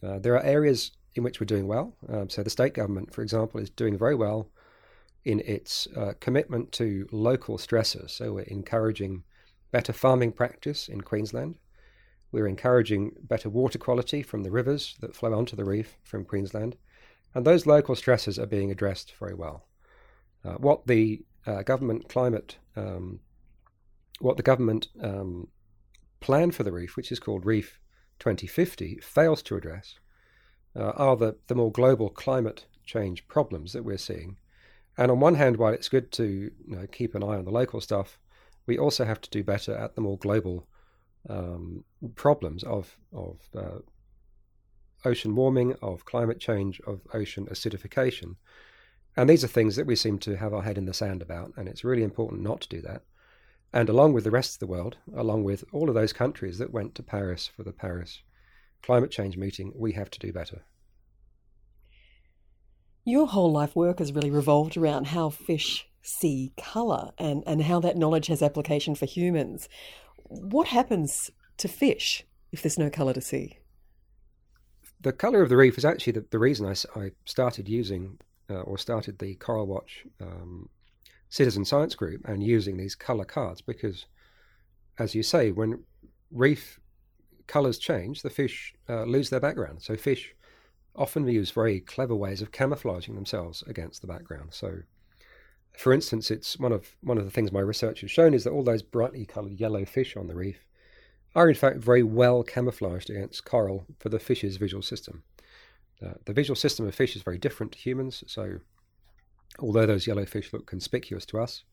Uh, 0.02 0.18
there 0.18 0.34
are 0.34 0.42
areas 0.42 0.92
in 1.14 1.22
which 1.22 1.40
we're 1.40 1.46
doing 1.46 1.66
well. 1.66 1.94
Um, 2.08 2.28
so 2.28 2.42
the 2.42 2.50
state 2.50 2.74
government, 2.74 3.12
for 3.14 3.22
example, 3.22 3.60
is 3.60 3.70
doing 3.70 3.96
very 3.96 4.14
well 4.14 4.50
in 5.24 5.40
its 5.40 5.86
uh, 5.96 6.12
commitment 6.20 6.72
to 6.72 7.06
local 7.12 7.56
stressors. 7.58 8.10
So 8.10 8.34
we're 8.34 8.42
encouraging 8.42 9.22
better 9.70 9.92
farming 9.92 10.32
practice 10.32 10.88
in 10.88 11.00
Queensland. 11.00 11.56
We're 12.30 12.46
encouraging 12.46 13.12
better 13.22 13.48
water 13.48 13.78
quality 13.78 14.22
from 14.22 14.42
the 14.42 14.50
rivers 14.50 14.96
that 15.00 15.14
flow 15.14 15.32
onto 15.32 15.56
the 15.56 15.64
reef 15.64 15.96
from 16.02 16.24
Queensland. 16.24 16.76
And 17.34 17.44
those 17.44 17.66
local 17.66 17.96
stresses 17.96 18.38
are 18.38 18.46
being 18.46 18.70
addressed 18.70 19.14
very 19.18 19.34
well. 19.34 19.66
Uh, 20.44 20.54
what 20.54 20.86
the 20.86 21.24
uh, 21.46 21.62
government 21.62 22.08
climate, 22.08 22.56
um, 22.76 23.20
what 24.20 24.36
the 24.36 24.42
government 24.42 24.88
um, 25.00 25.48
plan 26.24 26.50
for 26.50 26.62
the 26.62 26.72
reef, 26.72 26.96
which 26.96 27.12
is 27.12 27.20
called 27.20 27.44
Reef 27.44 27.78
2050, 28.18 28.98
fails 29.02 29.42
to 29.42 29.56
address 29.56 29.96
uh, 30.74 30.92
are 30.96 31.16
the, 31.16 31.36
the 31.48 31.54
more 31.54 31.70
global 31.70 32.08
climate 32.08 32.64
change 32.86 33.28
problems 33.28 33.74
that 33.74 33.84
we're 33.84 33.98
seeing. 33.98 34.38
And 34.96 35.10
on 35.10 35.20
one 35.20 35.34
hand, 35.34 35.58
while 35.58 35.74
it's 35.74 35.90
good 35.90 36.10
to 36.12 36.24
you 36.24 36.76
know, 36.76 36.86
keep 36.90 37.14
an 37.14 37.22
eye 37.22 37.36
on 37.36 37.44
the 37.44 37.50
local 37.50 37.78
stuff, 37.82 38.18
we 38.64 38.78
also 38.78 39.04
have 39.04 39.20
to 39.20 39.28
do 39.28 39.44
better 39.44 39.76
at 39.76 39.96
the 39.96 40.00
more 40.00 40.16
global 40.16 40.66
um, 41.28 41.84
problems 42.14 42.64
of 42.64 42.96
of 43.12 43.40
uh, 43.54 43.80
ocean 45.04 45.34
warming, 45.34 45.74
of 45.82 46.06
climate 46.06 46.40
change, 46.40 46.80
of 46.86 47.02
ocean 47.12 47.46
acidification. 47.50 48.36
And 49.14 49.28
these 49.28 49.44
are 49.44 49.48
things 49.48 49.76
that 49.76 49.86
we 49.86 49.94
seem 49.96 50.18
to 50.20 50.36
have 50.36 50.54
our 50.54 50.62
head 50.62 50.78
in 50.78 50.86
the 50.86 50.94
sand 50.94 51.20
about, 51.20 51.52
and 51.58 51.68
it's 51.68 51.84
really 51.84 52.02
important 52.02 52.40
not 52.40 52.62
to 52.62 52.68
do 52.68 52.80
that. 52.80 53.02
And 53.74 53.88
along 53.88 54.12
with 54.12 54.22
the 54.22 54.30
rest 54.30 54.54
of 54.54 54.60
the 54.60 54.68
world, 54.68 54.98
along 55.16 55.42
with 55.42 55.64
all 55.72 55.88
of 55.88 55.96
those 55.96 56.12
countries 56.12 56.58
that 56.58 56.72
went 56.72 56.94
to 56.94 57.02
Paris 57.02 57.48
for 57.48 57.64
the 57.64 57.72
Paris 57.72 58.22
climate 58.84 59.10
change 59.10 59.36
meeting, 59.36 59.72
we 59.74 59.92
have 59.92 60.10
to 60.10 60.20
do 60.20 60.32
better. 60.32 60.62
Your 63.04 63.26
whole 63.26 63.50
life 63.50 63.74
work 63.74 63.98
has 63.98 64.12
really 64.12 64.30
revolved 64.30 64.76
around 64.76 65.08
how 65.08 65.28
fish 65.28 65.88
see 66.02 66.52
colour 66.56 67.10
and, 67.18 67.42
and 67.48 67.62
how 67.62 67.80
that 67.80 67.96
knowledge 67.96 68.28
has 68.28 68.42
application 68.42 68.94
for 68.94 69.06
humans. 69.06 69.68
What 70.28 70.68
happens 70.68 71.32
to 71.56 71.66
fish 71.66 72.22
if 72.52 72.62
there's 72.62 72.78
no 72.78 72.90
colour 72.90 73.12
to 73.14 73.20
see? 73.20 73.58
The 75.00 75.12
colour 75.12 75.42
of 75.42 75.48
the 75.48 75.56
reef 75.56 75.76
is 75.76 75.84
actually 75.84 76.12
the, 76.12 76.24
the 76.30 76.38
reason 76.38 76.66
I, 76.66 77.00
I 77.00 77.10
started 77.24 77.68
using 77.68 78.18
uh, 78.48 78.60
or 78.60 78.78
started 78.78 79.18
the 79.18 79.34
Coral 79.34 79.66
Watch 79.66 80.06
um, 80.20 80.68
citizen 81.34 81.64
science 81.64 81.96
group 81.96 82.20
and 82.28 82.44
using 82.44 82.76
these 82.76 82.94
colour 82.94 83.24
cards 83.24 83.60
because, 83.60 84.06
as 85.00 85.16
you 85.16 85.22
say, 85.24 85.50
when 85.50 85.82
reef 86.30 86.78
colours 87.48 87.76
change, 87.76 88.22
the 88.22 88.30
fish 88.30 88.72
uh, 88.88 89.02
lose 89.02 89.30
their 89.30 89.40
background. 89.40 89.82
So 89.82 89.96
fish 89.96 90.32
often 90.94 91.26
use 91.26 91.50
very 91.50 91.80
clever 91.80 92.14
ways 92.14 92.40
of 92.40 92.52
camouflaging 92.52 93.16
themselves 93.16 93.64
against 93.66 94.00
the 94.00 94.06
background. 94.06 94.50
So, 94.52 94.82
for 95.76 95.92
instance, 95.92 96.30
it's 96.30 96.56
one 96.56 96.70
of 96.70 96.94
one 97.00 97.18
of 97.18 97.24
the 97.24 97.32
things 97.32 97.50
my 97.50 97.58
research 97.58 98.02
has 98.02 98.12
shown 98.12 98.32
is 98.32 98.44
that 98.44 98.52
all 98.52 98.62
those 98.62 98.82
brightly 98.82 99.26
coloured 99.26 99.58
yellow 99.58 99.84
fish 99.84 100.16
on 100.16 100.28
the 100.28 100.36
reef 100.36 100.64
are 101.34 101.48
in 101.48 101.56
fact 101.56 101.78
very 101.78 102.04
well 102.04 102.44
camouflaged 102.44 103.10
against 103.10 103.44
coral 103.44 103.86
for 103.98 104.08
the 104.08 104.20
fish's 104.20 104.56
visual 104.56 104.84
system. 104.84 105.24
Uh, 106.00 106.12
the 106.26 106.32
visual 106.32 106.54
system 106.54 106.86
of 106.86 106.94
fish 106.94 107.16
is 107.16 107.22
very 107.22 107.38
different 107.38 107.72
to 107.72 107.78
humans, 107.78 108.22
so 108.28 108.60
although 109.58 109.86
those 109.86 110.06
yellow 110.06 110.24
fish 110.24 110.52
look 110.52 110.66
conspicuous 110.66 111.26
to 111.26 111.40
us, 111.40 111.64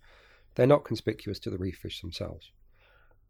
they're 0.55 0.67
not 0.67 0.83
conspicuous 0.83 1.39
to 1.39 1.49
the 1.49 1.57
reef 1.57 1.77
fish 1.77 2.01
themselves. 2.01 2.51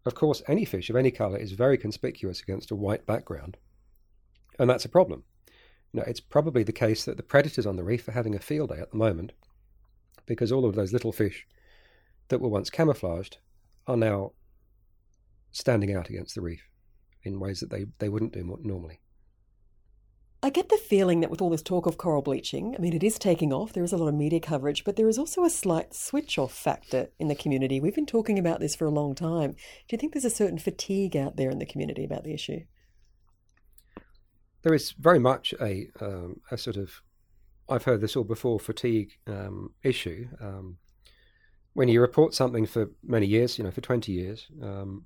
Of 0.05 0.15
course, 0.15 0.41
any 0.48 0.65
fish 0.65 0.89
of 0.89 0.96
any 0.96 1.12
colour 1.12 1.38
is 1.38 1.51
very 1.51 1.77
conspicuous 1.77 2.41
against 2.41 2.72
a 2.72 2.75
white 2.75 3.05
background, 3.05 3.58
and 4.58 4.70
that's 4.70 4.86
a 4.86 4.89
problem. 4.89 5.24
Know, 5.93 6.03
it's 6.08 6.22
probably 6.22 6.63
the 6.63 6.72
case 6.72 7.03
that 7.03 7.17
the 7.17 7.24
predators 7.24 7.65
on 7.65 7.75
the 7.75 7.84
reef 7.84 8.08
are 8.08 8.13
having 8.13 8.34
a 8.34 8.39
field 8.39 8.70
day 8.70 8.79
at 8.79 8.91
the 8.91 8.98
moment 8.98 9.34
because 10.25 10.51
all 10.51 10.65
of 10.65 10.75
those 10.75 10.93
little 10.93 11.12
fish 11.12 11.46
that 12.29 12.39
were 12.39 12.48
once 12.48 12.70
camouflaged 12.70 13.38
are 13.88 13.98
now 13.98 14.31
standing 15.51 15.93
out 15.93 16.10
against 16.10 16.36
the 16.36 16.41
reef 16.41 16.70
in 17.24 17.39
ways 17.39 17.60
that 17.60 17.70
they, 17.70 17.86
they 18.00 18.08
wouldn't 18.08 18.31
do 18.31 18.58
normally. 18.63 19.01
I 20.43 20.50
get 20.50 20.69
the 20.69 20.77
feeling 20.77 21.19
that 21.19 21.29
with 21.29 21.39
all 21.39 21.51
this 21.51 21.62
talk 21.62 21.86
of 21.86 21.98
coral 21.98 22.24
bleaching, 22.24 22.74
I 22.75 22.81
mean, 22.81 22.93
it 22.93 23.03
is 23.03 23.19
taking 23.19 23.53
off. 23.53 23.74
There 23.74 23.83
is 23.83 23.93
a 23.93 23.98
lot 23.98 24.07
of 24.07 24.15
media 24.15 24.39
coverage, 24.39 24.83
but 24.83 24.95
there 24.95 25.07
is 25.07 25.19
also 25.19 25.43
a 25.43 25.51
slight 25.51 25.93
switch 25.93 26.39
off 26.39 26.51
factor 26.51 27.10
in 27.19 27.27
the 27.27 27.36
community. 27.36 27.79
We've 27.79 27.93
been 27.93 28.07
talking 28.07 28.39
about 28.39 28.60
this 28.60 28.75
for 28.75 28.86
a 28.86 28.91
long 28.91 29.13
time. 29.13 29.51
Do 29.51 29.57
you 29.91 30.00
think 30.00 30.13
there's 30.13 30.25
a 30.25 30.31
certain 30.31 30.57
fatigue 30.57 31.15
out 31.15 31.36
there 31.36 31.51
in 31.51 31.60
the 31.60 31.65
community 31.65 32.03
about 32.03 32.24
the 32.24 32.33
issue? 32.33 32.62
There 34.63 34.74
is 34.74 34.93
very 34.93 35.19
much 35.19 35.53
a, 35.62 35.89
um, 36.00 36.41
a 36.50 36.57
sort 36.57 36.77
of, 36.77 37.01
I've 37.69 37.83
heard 37.83 38.01
this 38.01 38.15
all 38.15 38.24
before, 38.24 38.60
fatigue 38.60 39.12
um, 39.27 39.74
issue. 39.83 40.27
Um, 40.39 40.77
when 41.74 41.88
you 41.88 42.01
report 42.01 42.33
something 42.33 42.65
for 42.65 42.89
many 43.03 43.27
years, 43.27 43.60
you 43.60 43.63
know, 43.63 43.71
for 43.71 43.81
20 43.81 44.12
years, 44.12 44.48
um, 44.63 45.05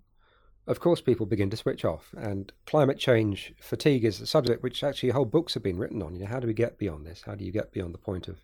of 0.68 0.80
course, 0.80 1.02
people 1.02 1.26
begin 1.26 1.50
to 1.52 1.58
switch 1.58 1.86
off. 1.86 2.14
And 2.18 2.52
climate 2.66 2.98
change 2.98 3.54
fatigue 3.60 4.04
is 4.04 4.20
a 4.20 4.28
subject 4.28 4.64
which 4.64 4.84
actually 4.84 5.10
whole 5.10 5.26
books 5.26 5.54
have 5.54 5.64
been 5.64 5.78
written 5.78 6.02
on. 6.02 6.16
You 6.16 6.22
know, 6.22 6.28
how 6.28 6.40
do 6.40 6.48
we 6.48 6.54
get 6.54 6.80
beyond 6.80 7.06
this? 7.06 7.24
How 7.26 7.36
do 7.36 7.46
you 7.46 7.52
get 7.52 7.72
beyond 7.72 7.94
the 7.94 8.00
point 8.00 8.28
of 8.28 8.40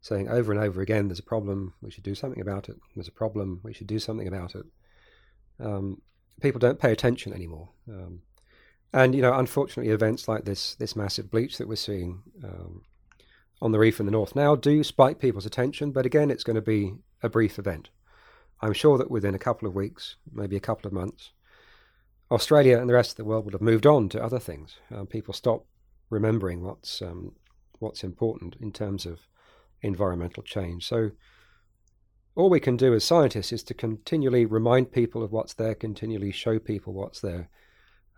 saying 0.00 0.28
over 0.28 0.52
and 0.52 0.60
over 0.60 0.80
again, 0.80 1.08
there's 1.08 1.18
a 1.18 1.24
problem, 1.24 1.74
we 1.82 1.90
should 1.90 2.04
do 2.04 2.14
something 2.14 2.40
about 2.40 2.68
it. 2.68 2.76
There's 2.94 3.08
a 3.08 3.12
problem, 3.12 3.60
we 3.62 3.74
should 3.74 3.86
do 3.86 3.98
something 3.98 4.28
about 4.28 4.54
it. 4.54 4.64
Um, 5.58 6.00
people 6.40 6.58
don't 6.58 6.80
pay 6.80 6.92
attention 6.92 7.32
anymore. 7.32 7.68
Um, 7.88 8.22
and 8.92 9.14
you 9.14 9.22
know, 9.22 9.34
unfortunately, 9.34 9.92
events 9.92 10.26
like 10.26 10.44
this, 10.44 10.74
this 10.76 10.96
massive 10.96 11.30
bleach 11.30 11.58
that 11.58 11.68
we're 11.68 11.76
seeing 11.76 12.22
um, 12.42 12.82
on 13.60 13.72
the 13.72 13.78
reef 13.78 14.00
in 14.00 14.06
the 14.06 14.12
north 14.12 14.34
now, 14.34 14.56
do 14.56 14.82
spike 14.82 15.18
people's 15.18 15.46
attention. 15.46 15.92
But 15.92 16.06
again, 16.06 16.30
it's 16.30 16.44
going 16.44 16.56
to 16.56 16.62
be 16.62 16.94
a 17.22 17.28
brief 17.28 17.58
event. 17.58 17.90
I'm 18.62 18.72
sure 18.72 18.98
that 18.98 19.10
within 19.10 19.34
a 19.34 19.38
couple 19.38 19.68
of 19.68 19.74
weeks, 19.74 20.16
maybe 20.32 20.56
a 20.56 20.60
couple 20.60 20.86
of 20.86 20.92
months, 20.92 21.30
Australia 22.30 22.78
and 22.78 22.88
the 22.88 22.94
rest 22.94 23.12
of 23.12 23.16
the 23.16 23.24
world 23.24 23.44
would 23.44 23.54
have 23.54 23.62
moved 23.62 23.86
on 23.86 24.08
to 24.10 24.22
other 24.22 24.38
things. 24.38 24.76
Um, 24.94 25.06
people 25.06 25.34
stop 25.34 25.66
remembering 26.10 26.62
what's 26.62 27.02
um, 27.02 27.32
what's 27.78 28.04
important 28.04 28.56
in 28.60 28.72
terms 28.72 29.06
of 29.06 29.20
environmental 29.82 30.42
change. 30.42 30.86
So 30.86 31.10
all 32.36 32.50
we 32.50 32.60
can 32.60 32.76
do 32.76 32.94
as 32.94 33.04
scientists 33.04 33.52
is 33.52 33.62
to 33.64 33.74
continually 33.74 34.44
remind 34.44 34.92
people 34.92 35.22
of 35.22 35.32
what's 35.32 35.54
there, 35.54 35.74
continually 35.74 36.30
show 36.30 36.58
people 36.58 36.92
what's 36.92 37.20
there, 37.20 37.48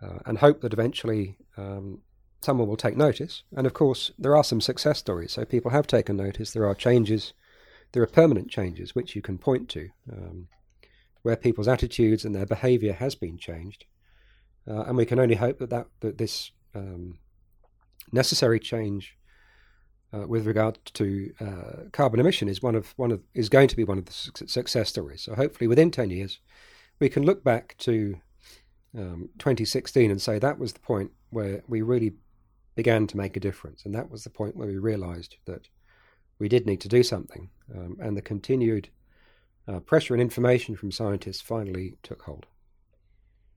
uh, 0.01 0.19
and 0.25 0.37
hope 0.37 0.61
that 0.61 0.73
eventually 0.73 1.37
um, 1.57 2.01
someone 2.41 2.67
will 2.67 2.77
take 2.77 2.97
notice. 2.97 3.43
And 3.55 3.65
of 3.65 3.73
course, 3.73 4.11
there 4.19 4.35
are 4.35 4.43
some 4.43 4.61
success 4.61 4.99
stories. 4.99 5.31
So 5.31 5.45
people 5.45 5.71
have 5.71 5.87
taken 5.87 6.17
notice. 6.17 6.51
There 6.51 6.67
are 6.67 6.75
changes. 6.75 7.33
There 7.93 8.03
are 8.03 8.07
permanent 8.07 8.49
changes 8.49 8.93
which 8.93 9.15
you 9.15 9.21
can 9.21 9.37
point 9.37 9.69
to, 9.69 9.89
um, 10.11 10.47
where 11.21 11.35
people's 11.35 11.67
attitudes 11.67 12.25
and 12.25 12.35
their 12.35 12.45
behaviour 12.45 12.93
has 12.93 13.15
been 13.15 13.37
changed. 13.37 13.85
Uh, 14.67 14.83
and 14.83 14.97
we 14.97 15.05
can 15.05 15.19
only 15.19 15.35
hope 15.35 15.59
that, 15.59 15.69
that, 15.69 15.87
that 15.99 16.17
this 16.17 16.51
um, 16.73 17.17
necessary 18.11 18.59
change 18.59 19.17
uh, 20.13 20.27
with 20.27 20.45
regard 20.45 20.77
to 20.93 21.33
uh, 21.41 21.89
carbon 21.91 22.19
emission 22.19 22.47
is 22.47 22.61
one 22.61 22.75
of 22.75 22.93
one 22.97 23.11
of 23.11 23.21
is 23.33 23.49
going 23.49 23.67
to 23.67 23.75
be 23.75 23.83
one 23.83 23.97
of 23.97 24.05
the 24.05 24.13
success 24.47 24.89
stories. 24.89 25.21
So 25.23 25.35
hopefully, 25.35 25.67
within 25.67 25.91
ten 25.91 26.09
years, 26.09 26.39
we 26.99 27.09
can 27.09 27.23
look 27.23 27.43
back 27.43 27.75
to 27.79 28.15
um, 28.95 29.29
2016 29.39 30.11
and 30.11 30.21
say 30.21 30.37
that 30.37 30.59
was 30.59 30.73
the 30.73 30.79
point 30.79 31.11
where 31.31 31.63
we 31.67 31.81
really 31.81 32.13
began 32.75 33.07
to 33.07 33.17
make 33.17 33.35
a 33.35 33.39
difference, 33.39 33.85
and 33.85 33.95
that 33.95 34.09
was 34.09 34.23
the 34.23 34.29
point 34.29 34.55
where 34.55 34.67
we 34.67 34.77
realised 34.77 35.37
that 35.45 35.67
we 36.39 36.47
did 36.47 36.65
need 36.65 36.81
to 36.81 36.87
do 36.87 37.03
something, 37.03 37.49
um, 37.75 37.97
and 37.99 38.15
the 38.15 38.21
continued 38.21 38.89
uh, 39.67 39.79
pressure 39.79 40.13
and 40.13 40.21
information 40.21 40.75
from 40.75 40.91
scientists 40.91 41.41
finally 41.41 41.95
took 42.03 42.21
hold. 42.23 42.45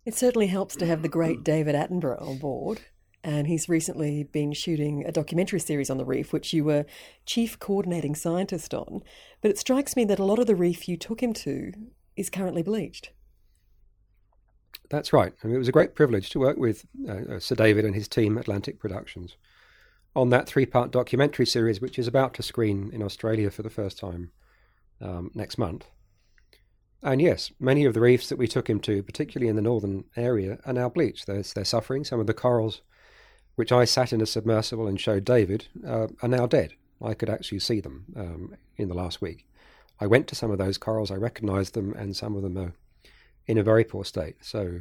It 0.06 0.14
certainly 0.14 0.46
helps 0.46 0.76
to 0.76 0.86
have 0.86 1.02
the 1.02 1.08
great 1.08 1.42
David 1.42 1.75
Attenborough 1.75 2.22
on 2.22 2.38
board. 2.38 2.82
And 3.25 3.48
he's 3.48 3.68
recently 3.68 4.22
been 4.22 4.52
shooting 4.52 5.04
a 5.04 5.10
documentary 5.10 5.58
series 5.58 5.90
on 5.90 5.98
the 5.98 6.04
reef, 6.04 6.32
which 6.32 6.52
you 6.52 6.62
were 6.62 6.86
chief 7.26 7.58
coordinating 7.58 8.14
scientist 8.14 8.72
on. 8.72 9.02
But 9.40 9.50
it 9.50 9.58
strikes 9.58 9.96
me 9.96 10.04
that 10.04 10.20
a 10.20 10.25
lot 10.25 10.38
of 10.38 10.46
the 10.46 10.54
reef 10.54 10.88
you 10.88 10.96
took 10.96 11.20
him 11.20 11.32
to 11.34 11.72
is 12.14 12.30
currently 12.30 12.62
bleached. 12.62 13.10
That's 14.90 15.12
right. 15.12 15.32
I 15.42 15.46
mean, 15.48 15.56
it 15.56 15.58
was 15.58 15.66
a 15.66 15.72
great 15.72 15.96
privilege 15.96 16.30
to 16.30 16.38
work 16.38 16.56
with 16.56 16.86
uh, 17.08 17.34
uh 17.34 17.40
Sir 17.40 17.56
David 17.56 17.84
and 17.84 17.96
his 17.96 18.06
team, 18.06 18.38
Atlantic 18.38 18.78
Productions, 18.78 19.36
on 20.14 20.30
that 20.30 20.46
three 20.46 20.66
part 20.66 20.92
documentary 20.92 21.46
series, 21.46 21.80
which 21.80 21.98
is 21.98 22.06
about 22.06 22.32
to 22.34 22.44
screen 22.44 22.90
in 22.92 23.02
Australia 23.02 23.50
for 23.50 23.62
the 23.62 23.70
first 23.70 23.98
time 23.98 24.30
um, 25.00 25.32
next 25.34 25.58
month. 25.58 25.86
And 27.06 27.22
yes, 27.22 27.52
many 27.60 27.84
of 27.84 27.94
the 27.94 28.00
reefs 28.00 28.28
that 28.30 28.36
we 28.36 28.48
took 28.48 28.68
him 28.68 28.80
to, 28.80 29.00
particularly 29.00 29.48
in 29.48 29.54
the 29.54 29.62
northern 29.62 30.06
area, 30.16 30.58
are 30.66 30.72
now 30.72 30.88
bleached. 30.88 31.28
They're, 31.28 31.44
they're 31.54 31.64
suffering. 31.64 32.02
Some 32.02 32.18
of 32.18 32.26
the 32.26 32.34
corals, 32.34 32.82
which 33.54 33.70
I 33.70 33.84
sat 33.84 34.12
in 34.12 34.20
a 34.20 34.26
submersible 34.26 34.88
and 34.88 35.00
showed 35.00 35.25
David, 35.25 35.68
uh, 35.86 36.08
are 36.20 36.28
now 36.28 36.46
dead. 36.46 36.72
I 37.00 37.14
could 37.14 37.30
actually 37.30 37.60
see 37.60 37.78
them 37.78 38.06
um, 38.16 38.56
in 38.76 38.88
the 38.88 38.94
last 38.94 39.22
week. 39.22 39.46
I 40.00 40.08
went 40.08 40.26
to 40.28 40.34
some 40.34 40.50
of 40.50 40.58
those 40.58 40.78
corals, 40.78 41.12
I 41.12 41.14
recognized 41.14 41.75
them, 41.75 41.94
and 41.94 42.16
some 42.16 42.34
of 42.34 42.42
them 42.42 42.58
are 42.58 42.72
in 43.46 43.56
a 43.56 43.62
very 43.62 43.84
poor 43.84 44.04
state. 44.04 44.38
So 44.40 44.80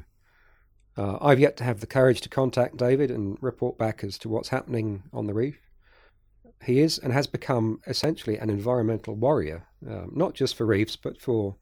uh, 0.98 1.20
I've 1.22 1.40
yet 1.40 1.58
to 1.58 1.64
have 1.64 1.80
the 1.80 1.86
courage 1.86 2.22
to 2.22 2.30
contact 2.30 2.78
David 2.78 3.12
and 3.12 3.38
report 3.40 3.78
back 3.78 4.04
as 4.04 4.18
to 4.20 4.30
what's 4.30 4.50
happening 4.50 5.04
on 5.14 5.28
the 5.28 5.36
reef. 5.36 5.60
He 6.64 6.80
is 6.80 6.98
and 6.98 7.14
has 7.14 7.28
become 7.28 7.82
essentially 7.86 8.38
an 8.38 8.50
environmental 8.50 9.14
warrior, 9.14 9.68
um, 9.88 10.12
not 10.16 10.34
just 10.34 10.56
for 10.56 10.66
reefs, 10.66 10.96
but 10.96 11.22
for 11.22 11.58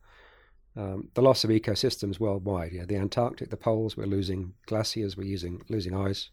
um, 0.75 1.09
the 1.13 1.21
loss 1.21 1.43
of 1.43 1.49
ecosystems 1.49 2.19
worldwide. 2.19 2.71
Yeah, 2.73 2.85
the 2.85 2.97
Antarctic, 2.97 3.49
the 3.49 3.57
poles, 3.57 3.95
we're 3.95 4.05
losing 4.05 4.53
glaciers, 4.65 5.15
we're 5.15 5.23
using, 5.23 5.61
losing 5.69 5.95
ice, 5.95 6.29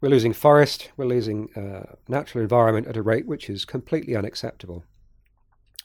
we're 0.00 0.10
losing 0.10 0.32
forest, 0.32 0.90
we're 0.96 1.06
losing 1.06 1.48
uh, 1.54 1.94
natural 2.06 2.42
environment 2.42 2.86
at 2.86 2.96
a 2.96 3.02
rate 3.02 3.26
which 3.26 3.50
is 3.50 3.64
completely 3.64 4.14
unacceptable. 4.14 4.84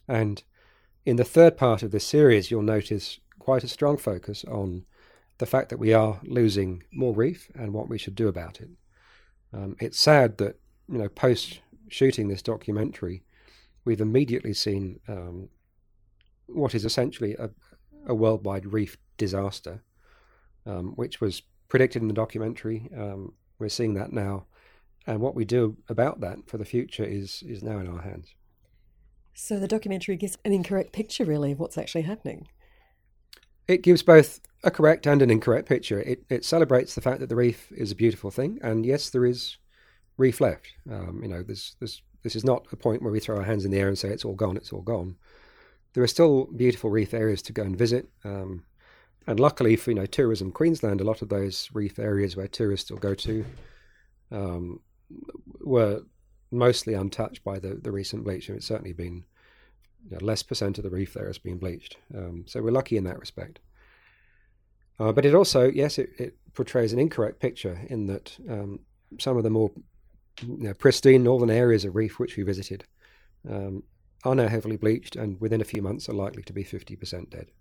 And 0.08 0.44
in 1.06 1.16
the 1.16 1.24
third 1.24 1.58
part 1.58 1.84
of 1.84 1.92
this 1.92 2.06
series, 2.06 2.52
you'll 2.52 2.62
notice 2.62 3.20
quite 3.40 3.64
a 3.64 3.68
strong 3.68 3.98
focus 3.98 4.46
on 4.46 4.86
the 5.40 5.46
fact 5.46 5.70
that 5.70 5.80
we 5.80 5.94
are 5.94 6.20
losing 6.24 6.84
more 6.94 7.14
reef 7.14 7.50
and 7.56 7.74
what 7.74 7.90
we 7.90 7.98
should 7.98 8.16
do 8.16 8.28
about 8.28 8.62
it. 8.62 8.70
Um, 9.52 9.76
it's 9.80 10.00
sad 10.00 10.38
that 10.38 10.60
you 10.88 10.98
know 10.98 11.10
post 11.10 11.60
shooting 11.90 12.28
this 12.28 12.42
documentary, 12.42 13.24
we've 13.86 14.02
immediately 14.02 14.54
seen 14.54 15.00
um, 15.08 15.50
what 16.48 16.76
is 16.76 16.86
essentially 16.86 17.36
a, 17.36 17.50
a 18.06 18.16
worldwide 18.16 18.74
reef 18.74 18.98
disaster, 19.18 19.84
um, 20.66 20.94
which 20.96 21.22
was 21.22 21.42
predicted 21.70 22.02
in 22.02 22.08
the 22.08 22.14
documentary. 22.14 22.90
Um, 22.96 23.34
we're 23.60 23.70
seeing 23.70 23.94
that 23.96 24.14
now, 24.14 24.46
and 25.08 25.20
what 25.20 25.36
we 25.36 25.46
do 25.46 25.78
about 25.90 26.22
that 26.22 26.48
for 26.48 26.58
the 26.58 26.66
future 26.66 27.04
is 27.04 27.44
is 27.44 27.64
now 27.64 27.80
in 27.80 27.88
our 27.88 28.02
hands. 28.02 28.34
So 29.34 29.60
the 29.60 29.68
documentary 29.68 30.16
gives 30.16 30.38
an 30.46 30.54
incorrect 30.54 30.92
picture, 30.94 31.26
really, 31.26 31.54
of 31.54 31.60
what's 31.60 31.78
actually 31.78 32.04
happening. 32.04 32.48
It 33.68 33.82
gives 33.82 34.04
both 34.04 34.42
a 34.64 34.70
correct 34.70 35.08
and 35.08 35.22
an 35.22 35.32
incorrect 35.32 35.68
picture. 35.68 36.02
It 36.02 36.24
it 36.30 36.46
celebrates 36.46 36.96
the 36.96 37.02
fact 37.02 37.20
that 37.20 37.30
the 37.30 37.36
reef 37.36 37.72
is 37.72 37.92
a 37.92 37.96
beautiful 37.96 38.32
thing, 38.32 38.60
and 38.62 38.86
yes, 38.86 39.10
there 39.10 39.26
is 39.26 39.58
reef 40.18 40.42
left. 40.42 40.68
Um, 40.92 41.22
you 41.24 41.30
know, 41.30 41.44
this 41.44 41.76
this 41.80 42.02
this 42.24 42.36
is 42.36 42.44
not 42.44 42.68
a 42.72 42.76
point 42.76 43.02
where 43.02 43.12
we 43.12 43.20
throw 43.20 43.38
our 43.38 43.44
hands 43.44 43.66
in 43.66 43.72
the 43.72 43.80
air 43.80 43.88
and 43.88 43.98
say 43.98 44.10
it's 44.10 44.26
all 44.26 44.36
gone, 44.36 44.58
it's 44.58 44.74
all 44.74 44.82
gone. 44.82 45.16
There 45.94 46.04
are 46.04 46.08
still 46.08 46.46
beautiful 46.46 46.90
reef 46.90 47.14
areas 47.14 47.42
to 47.44 47.54
go 47.54 47.64
and 47.64 47.78
visit. 47.78 48.10
Um, 48.24 48.64
and 49.28 49.40
luckily 49.40 49.76
for 49.76 49.92
you 49.92 49.96
know 49.96 50.06
tourism 50.06 50.52
Queensland, 50.52 51.02
a 51.02 51.06
lot 51.06 51.22
of 51.22 51.30
those 51.30 51.70
reef 51.74 52.00
areas 52.00 52.36
where 52.36 52.48
tourists 52.48 52.92
will 52.92 52.98
go 52.98 53.14
to 53.16 53.46
um, 54.32 54.80
were 55.62 56.02
mostly 56.52 56.94
untouched 56.94 57.44
by 57.44 57.60
the, 57.60 57.76
the 57.76 57.92
recent 57.92 58.24
bleaching. 58.24 58.56
It's 58.56 58.68
certainly 58.68 58.94
been 58.94 59.24
you 60.10 60.18
know, 60.18 60.26
less 60.26 60.44
percent 60.44 60.78
of 60.78 60.84
the 60.84 60.90
reef 60.90 61.14
there 61.14 61.28
has 61.28 61.38
been 61.38 61.58
bleached. 61.58 61.98
Um, 62.16 62.46
so 62.48 62.62
we're 62.62 62.72
lucky 62.72 62.98
in 62.98 63.06
that 63.06 63.20
respect. 63.20 63.60
Uh, 65.00 65.12
but 65.12 65.26
it 65.26 65.34
also, 65.34 65.70
yes, 65.70 65.98
it, 65.98 66.12
it, 66.18 66.38
portrays 66.54 66.94
an 66.94 67.00
incorrect 67.00 67.40
picture 67.40 67.82
in 67.90 68.06
that 68.06 68.38
um, 68.48 68.80
some 69.20 69.38
of 69.38 69.44
the 69.44 69.50
more 69.50 69.72
you 70.44 70.68
know, 70.68 70.74
pristine 70.76 71.24
northern 71.24 71.50
areas 71.50 71.84
of 71.84 71.96
reef 71.96 72.20
which 72.20 72.38
we 72.38 72.44
visited 72.44 72.84
um, 73.50 73.82
are 74.24 74.36
now 74.36 74.48
heavily 74.48 74.78
bleached 74.78 75.16
and 75.16 75.40
within 75.40 75.62
a 75.62 75.66
few 75.66 75.82
months 75.82 76.08
are 76.08 76.14
likely 76.14 76.44
to 76.44 76.54
be 76.54 76.64
50% 76.64 77.30
dead. 77.30 77.52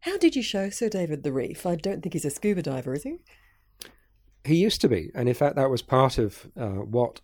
How 0.00 0.18
did 0.18 0.36
you 0.36 0.42
show 0.42 0.68
Sir 0.68 0.88
David 0.88 1.22
the 1.22 1.32
reef? 1.32 1.64
I 1.64 1.76
don't 1.76 2.02
think 2.02 2.12
he's 2.12 2.26
a 2.26 2.30
scuba 2.30 2.62
diver, 2.62 2.92
is 2.92 3.04
he? 3.04 3.20
He 4.44 4.56
used 4.56 4.82
to 4.82 4.88
be, 4.88 5.10
and 5.14 5.28
in 5.28 5.34
fact, 5.34 5.56
that 5.56 5.70
was 5.70 5.80
part 5.80 6.18
of 6.18 6.46
uh, 6.60 6.66
what 6.68 7.22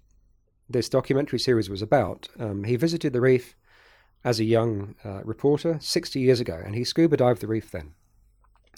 this 0.70 0.88
documentary 0.88 1.38
series 1.38 1.68
was 1.68 1.82
about. 1.82 2.28
Um, 2.38 2.64
he 2.64 2.76
visited 2.76 3.12
the 3.12 3.20
reef 3.20 3.54
as 4.24 4.40
a 4.40 4.44
young 4.44 4.94
uh, 5.04 5.22
reporter 5.24 5.78
60 5.80 6.20
years 6.20 6.40
ago, 6.40 6.58
and 6.64 6.74
he 6.74 6.84
scuba 6.84 7.18
dived 7.18 7.42
the 7.42 7.46
reef 7.46 7.70
then. 7.70 7.92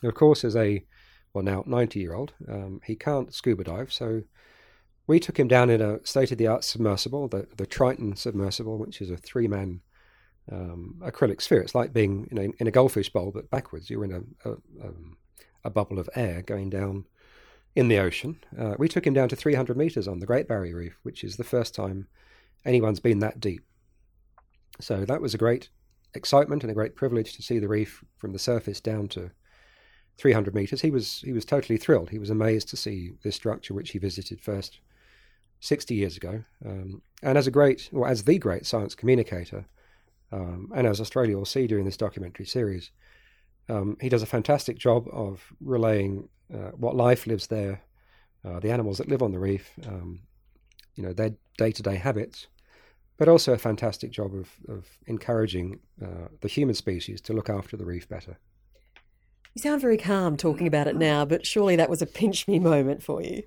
Of 0.02 0.14
course, 0.14 0.45
as 0.45 0.57
a 0.57 0.85
well 1.33 1.45
now 1.45 1.62
90 1.67 2.00
year 2.00 2.14
old, 2.14 2.33
um, 2.49 2.81
he 2.85 2.97
can't 2.97 3.33
scuba 3.33 3.62
dive, 3.64 3.93
so 3.93 4.23
we 5.06 5.18
took 5.21 5.38
him 5.38 5.49
down 5.49 5.71
in 5.71 5.80
a 5.80 6.04
state 6.06 6.32
of 6.32 6.38
the 6.38 6.47
art 6.47 6.64
submersible, 6.64 7.28
the 7.28 7.47
the 7.56 7.66
Triton 7.66 8.16
submersible, 8.16 8.78
which 8.78 9.00
is 9.00 9.11
a 9.11 9.16
three 9.16 9.49
man 9.49 9.80
um, 10.50 10.97
acrylic 11.00 11.40
sphere. 11.40 11.61
It's 11.61 11.75
like 11.75 11.92
being 11.92 12.26
in 12.59 12.66
a 12.66 12.71
goldfish 12.71 13.11
bowl, 13.11 13.30
but 13.32 13.50
backwards. 13.50 13.90
You're 13.90 14.04
in 14.04 14.12
a, 14.12 14.49
a, 14.49 14.52
um, 14.82 15.16
a 15.64 15.71
bubble 15.71 15.99
of 15.99 16.11
air 16.14 16.42
going 16.42 16.71
down 16.71 17.06
in 17.75 17.88
the 17.88 17.99
ocean. 17.99 18.38
Uh, 18.59 18.75
we 18.78 18.88
took 18.88 19.06
him 19.06 19.14
down 19.14 19.28
to 19.28 19.37
300 19.37 19.76
meters 19.76 20.09
on 20.09 20.21
the 20.21 20.26
Great 20.26 20.49
Barrier 20.49 20.76
Reef, 20.76 20.99
which 21.02 21.25
is 21.25 21.37
the 21.37 21.44
first 21.44 21.75
time 21.75 22.06
anyone's 22.64 23.00
been 23.00 23.21
that 23.21 23.40
deep. 23.40 23.62
So 24.80 25.04
that 25.04 25.21
was 25.21 25.35
a 25.35 25.38
great 25.38 25.68
excitement 26.14 26.62
and 26.62 26.71
a 26.71 26.75
great 26.75 26.94
privilege 26.94 27.34
to 27.34 27.43
see 27.43 27.58
the 27.58 27.69
reef 27.69 28.04
from 28.19 28.32
the 28.32 28.38
surface 28.38 28.80
down 28.80 29.08
to 29.08 29.30
300 30.19 30.54
meters. 30.54 30.82
He 30.82 30.91
was 30.91 31.23
he 31.25 31.32
was 31.32 31.45
totally 31.45 31.78
thrilled. 31.78 32.10
He 32.10 32.19
was 32.19 32.30
amazed 32.30 32.69
to 32.69 32.76
see 32.76 33.12
this 33.23 33.36
structure 33.36 33.75
which 33.75 33.91
he 33.91 33.99
visited 33.99 34.41
first 34.41 34.80
60 35.63 35.95
years 35.95 36.17
ago. 36.17 36.43
Um, 36.67 37.03
and 37.23 37.39
as 37.39 37.47
a 37.47 37.51
great, 37.51 37.89
or 37.93 38.09
as 38.09 38.25
the 38.25 38.37
great 38.37 38.67
science 38.67 38.97
communicator, 38.97 39.65
um, 40.33 40.73
and 40.75 40.89
as 40.89 41.01
Australia 41.01 41.37
will 41.37 41.45
see 41.45 41.69
during 41.69 41.85
this 41.85 41.97
documentary 41.97 42.47
series, 42.47 42.91
um, 43.69 43.97
he 44.01 44.09
does 44.09 44.23
a 44.23 44.27
fantastic 44.27 44.77
job 44.77 45.07
of 45.13 45.53
relaying 45.61 46.29
uh, 46.53 46.73
what 46.73 46.97
life 46.97 47.29
lives 47.29 47.47
there, 47.47 47.81
uh, 48.45 48.59
the 48.59 48.73
animals 48.73 48.99
that 48.99 49.09
live 49.09 49.23
on 49.23 49.31
the 49.31 49.39
reef, 49.39 49.71
um, 49.87 50.23
you 50.97 51.03
know, 51.03 51.13
their 51.13 51.31
day-to-day 51.59 51.95
habits, 51.95 52.49
but 53.17 53.29
also 53.29 53.53
a 53.53 53.59
fantastic 53.59 54.11
job 54.11 54.35
of, 54.35 54.51
of 54.69 54.89
encouraging 55.07 55.79
uh, 56.05 56.27
the 56.41 56.49
human 56.49 56.75
species 56.75 57.21
to 57.21 57.33
look 57.33 57.49
after 57.49 57.77
the 57.77 57.85
reef 57.85 58.09
better. 58.09 58.37
You 59.55 59.63
sound 59.63 59.81
very 59.81 59.97
calm 59.97 60.37
talking 60.37 60.67
about 60.67 60.89
it 60.89 60.97
now, 60.97 61.25
but 61.25 61.47
surely 61.47 61.77
that 61.77 61.91
was 61.91 62.03
a 62.03 62.07
pinch 62.07 62.49
me 62.49 62.59
moment 62.59 63.01
for 63.01 63.23
you. 63.23 63.45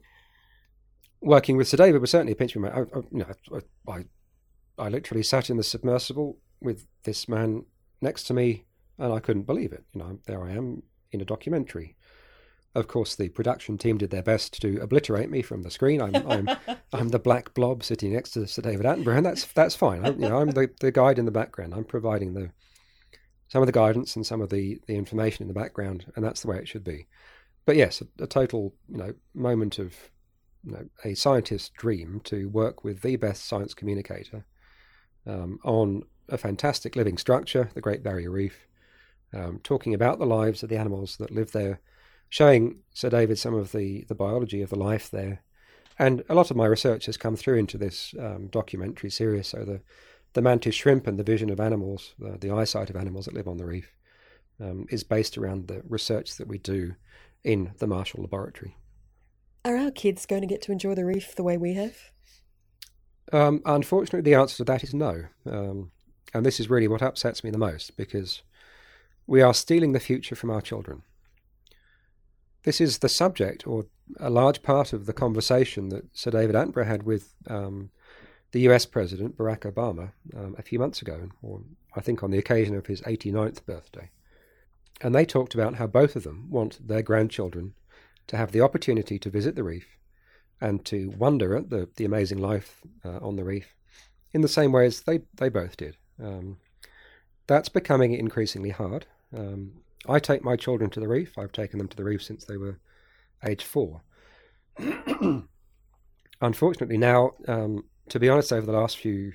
Working 1.25 1.57
with 1.57 1.67
Sir 1.67 1.77
David 1.77 2.01
was 2.01 2.11
certainly 2.11 2.33
a 2.33 2.35
pinch 2.35 2.55
me 2.55 2.61
moment. 2.61 2.89
I, 2.93 2.99
I, 2.99 3.01
you 3.11 3.25
know, 3.51 3.61
I, 3.87 4.05
I 4.77 4.89
literally 4.89 5.23
sat 5.23 5.49
in 5.49 5.57
the 5.57 5.63
submersible 5.63 6.37
with 6.61 6.85
this 7.03 7.27
man 7.27 7.65
next 7.99 8.25
to 8.25 8.35
me, 8.35 8.65
and 8.99 9.11
I 9.11 9.19
couldn't 9.19 9.47
believe 9.47 9.73
it. 9.73 9.83
You 9.93 10.01
know, 10.01 10.19
there 10.27 10.43
I 10.43 10.51
am 10.51 10.83
in 11.11 11.21
a 11.21 11.25
documentary. 11.25 11.95
Of 12.75 12.87
course, 12.87 13.15
the 13.15 13.29
production 13.29 13.79
team 13.79 13.97
did 13.97 14.11
their 14.11 14.21
best 14.21 14.61
to 14.61 14.79
obliterate 14.79 15.31
me 15.31 15.41
from 15.41 15.63
the 15.63 15.71
screen. 15.71 15.99
I'm 15.99 16.15
I'm, 16.15 16.49
I'm 16.93 17.09
the 17.09 17.17
black 17.17 17.55
blob 17.55 17.83
sitting 17.83 18.13
next 18.13 18.31
to 18.31 18.45
Sir 18.45 18.61
David 18.61 18.85
Attenborough, 18.85 19.17
and 19.17 19.25
that's 19.25 19.45
that's 19.45 19.75
fine. 19.75 20.05
I, 20.05 20.09
you 20.09 20.29
know, 20.29 20.37
I'm 20.37 20.51
the, 20.51 20.69
the 20.79 20.91
guide 20.91 21.17
in 21.17 21.25
the 21.25 21.31
background. 21.31 21.73
I'm 21.73 21.85
providing 21.85 22.35
the 22.35 22.51
some 23.47 23.63
of 23.63 23.65
the 23.65 23.71
guidance 23.71 24.15
and 24.15 24.27
some 24.27 24.41
of 24.41 24.49
the, 24.51 24.79
the 24.85 24.95
information 24.95 25.41
in 25.43 25.47
the 25.47 25.59
background, 25.59 26.05
and 26.15 26.23
that's 26.23 26.41
the 26.41 26.49
way 26.49 26.57
it 26.57 26.67
should 26.67 26.83
be. 26.83 27.07
But 27.65 27.77
yes, 27.77 28.01
a, 28.01 28.23
a 28.23 28.27
total 28.27 28.75
you 28.87 28.97
know 28.97 29.13
moment 29.33 29.79
of 29.79 29.95
you 30.65 30.71
know, 30.71 30.85
a 31.03 31.13
scientist's 31.13 31.69
dream 31.69 32.21
to 32.25 32.49
work 32.49 32.83
with 32.83 33.01
the 33.01 33.15
best 33.15 33.45
science 33.45 33.73
communicator 33.73 34.45
um, 35.27 35.59
on 35.63 36.03
a 36.29 36.37
fantastic 36.37 36.95
living 36.95 37.17
structure, 37.17 37.69
the 37.73 37.81
Great 37.81 38.03
Barrier 38.03 38.31
Reef, 38.31 38.67
um, 39.33 39.59
talking 39.63 39.93
about 39.93 40.19
the 40.19 40.25
lives 40.25 40.63
of 40.63 40.69
the 40.69 40.77
animals 40.77 41.17
that 41.17 41.31
live 41.31 41.51
there, 41.51 41.79
showing 42.29 42.79
Sir 42.93 43.09
David 43.09 43.37
some 43.37 43.53
of 43.53 43.71
the, 43.71 44.05
the 44.07 44.15
biology 44.15 44.61
of 44.61 44.69
the 44.69 44.79
life 44.79 45.11
there. 45.11 45.43
And 45.97 46.23
a 46.27 46.35
lot 46.35 46.51
of 46.51 46.57
my 46.57 46.65
research 46.65 47.05
has 47.05 47.17
come 47.17 47.35
through 47.35 47.57
into 47.57 47.77
this 47.77 48.13
um, 48.19 48.47
documentary 48.47 49.09
series. 49.09 49.47
So 49.47 49.63
the, 49.63 49.81
the 50.33 50.41
mantis 50.41 50.75
shrimp 50.75 51.07
and 51.07 51.17
the 51.17 51.23
vision 51.23 51.49
of 51.49 51.59
animals, 51.59 52.13
the, 52.19 52.37
the 52.37 52.51
eyesight 52.51 52.89
of 52.89 52.95
animals 52.95 53.25
that 53.25 53.33
live 53.33 53.47
on 53.47 53.57
the 53.57 53.65
reef, 53.65 53.89
um, 54.59 54.85
is 54.89 55.03
based 55.03 55.37
around 55.37 55.67
the 55.67 55.81
research 55.87 56.37
that 56.37 56.47
we 56.47 56.57
do 56.57 56.95
in 57.43 57.71
the 57.77 57.87
Marshall 57.87 58.21
Laboratory. 58.21 58.75
Are 59.65 59.77
our 59.77 59.89
kids 59.89 60.27
going 60.27 60.41
to 60.41 60.47
get 60.47 60.61
to 60.63 60.71
enjoy 60.71 60.93
the 60.93 61.05
reef 61.05 61.35
the 61.35 61.43
way 61.43 61.57
we 61.57 61.73
have? 61.73 61.97
Um, 63.33 63.63
unfortunately, 63.65 64.21
the 64.21 64.39
answer 64.39 64.57
to 64.57 64.63
that 64.65 64.83
is 64.83 64.93
no. 64.93 65.23
Um, 65.49 65.91
and 66.35 66.45
this 66.45 66.59
is 66.59 66.69
really 66.69 66.87
what 66.87 67.01
upsets 67.01 67.43
me 67.43 67.49
the 67.49 67.57
most 67.57 67.97
because 67.97 68.43
we 69.25 69.41
are 69.41 69.55
stealing 69.55 69.93
the 69.93 69.99
future 69.99 70.35
from 70.35 70.51
our 70.51 70.61
children. 70.61 71.01
This 72.61 72.79
is 72.79 72.99
the 72.99 73.09
subject, 73.09 73.65
or 73.65 73.85
a 74.19 74.29
large 74.29 74.61
part 74.61 74.93
of 74.93 75.07
the 75.07 75.13
conversation 75.13 75.89
that 75.89 76.15
Sir 76.15 76.29
David 76.29 76.55
Attenborough 76.55 76.85
had 76.85 77.01
with 77.03 77.33
um, 77.47 77.89
the 78.51 78.61
US 78.69 78.85
President 78.85 79.35
Barack 79.35 79.61
Obama 79.61 80.11
um, 80.35 80.55
a 80.59 80.61
few 80.61 80.77
months 80.77 81.01
ago, 81.01 81.29
or 81.41 81.61
I 81.95 82.01
think 82.01 82.21
on 82.21 82.29
the 82.29 82.37
occasion 82.37 82.75
of 82.75 82.85
his 82.85 83.01
89th 83.01 83.65
birthday. 83.65 84.11
And 85.01 85.15
they 85.15 85.25
talked 85.25 85.55
about 85.55 85.75
how 85.75 85.87
both 85.87 86.15
of 86.15 86.23
them 86.23 86.51
want 86.51 86.87
their 86.87 87.01
grandchildren 87.01 87.73
to 88.27 88.37
have 88.37 88.51
the 88.51 88.61
opportunity 88.61 89.19
to 89.19 89.29
visit 89.29 89.55
the 89.55 89.63
reef 89.63 89.97
and 90.61 90.83
to 90.85 91.09
wonder 91.17 91.55
at 91.55 91.69
the, 91.69 91.89
the 91.95 92.05
amazing 92.05 92.39
life 92.39 92.81
uh, 93.03 93.17
on 93.21 93.35
the 93.35 93.43
reef 93.43 93.75
in 94.33 94.41
the 94.41 94.47
same 94.47 94.71
way 94.71 94.85
as 94.85 95.01
they, 95.01 95.19
they 95.35 95.49
both 95.49 95.77
did. 95.77 95.97
Um, 96.21 96.57
that's 97.47 97.69
becoming 97.69 98.13
increasingly 98.13 98.71
hard. 98.71 99.05
Um, 99.35 99.73
I 100.07 100.19
take 100.19 100.43
my 100.43 100.55
children 100.55 100.89
to 100.91 100.99
the 100.99 101.07
reef. 101.07 101.37
I've 101.37 101.51
taken 101.51 101.77
them 101.77 101.87
to 101.87 101.97
the 101.97 102.03
reef 102.03 102.23
since 102.23 102.45
they 102.45 102.57
were 102.57 102.79
age 103.45 103.63
four. 103.63 104.01
Unfortunately, 106.41 106.97
now, 106.97 107.31
um, 107.47 107.85
to 108.09 108.19
be 108.19 108.29
honest, 108.29 108.51
over 108.51 108.65
the 108.65 108.77
last 108.77 108.97
few 108.97 109.33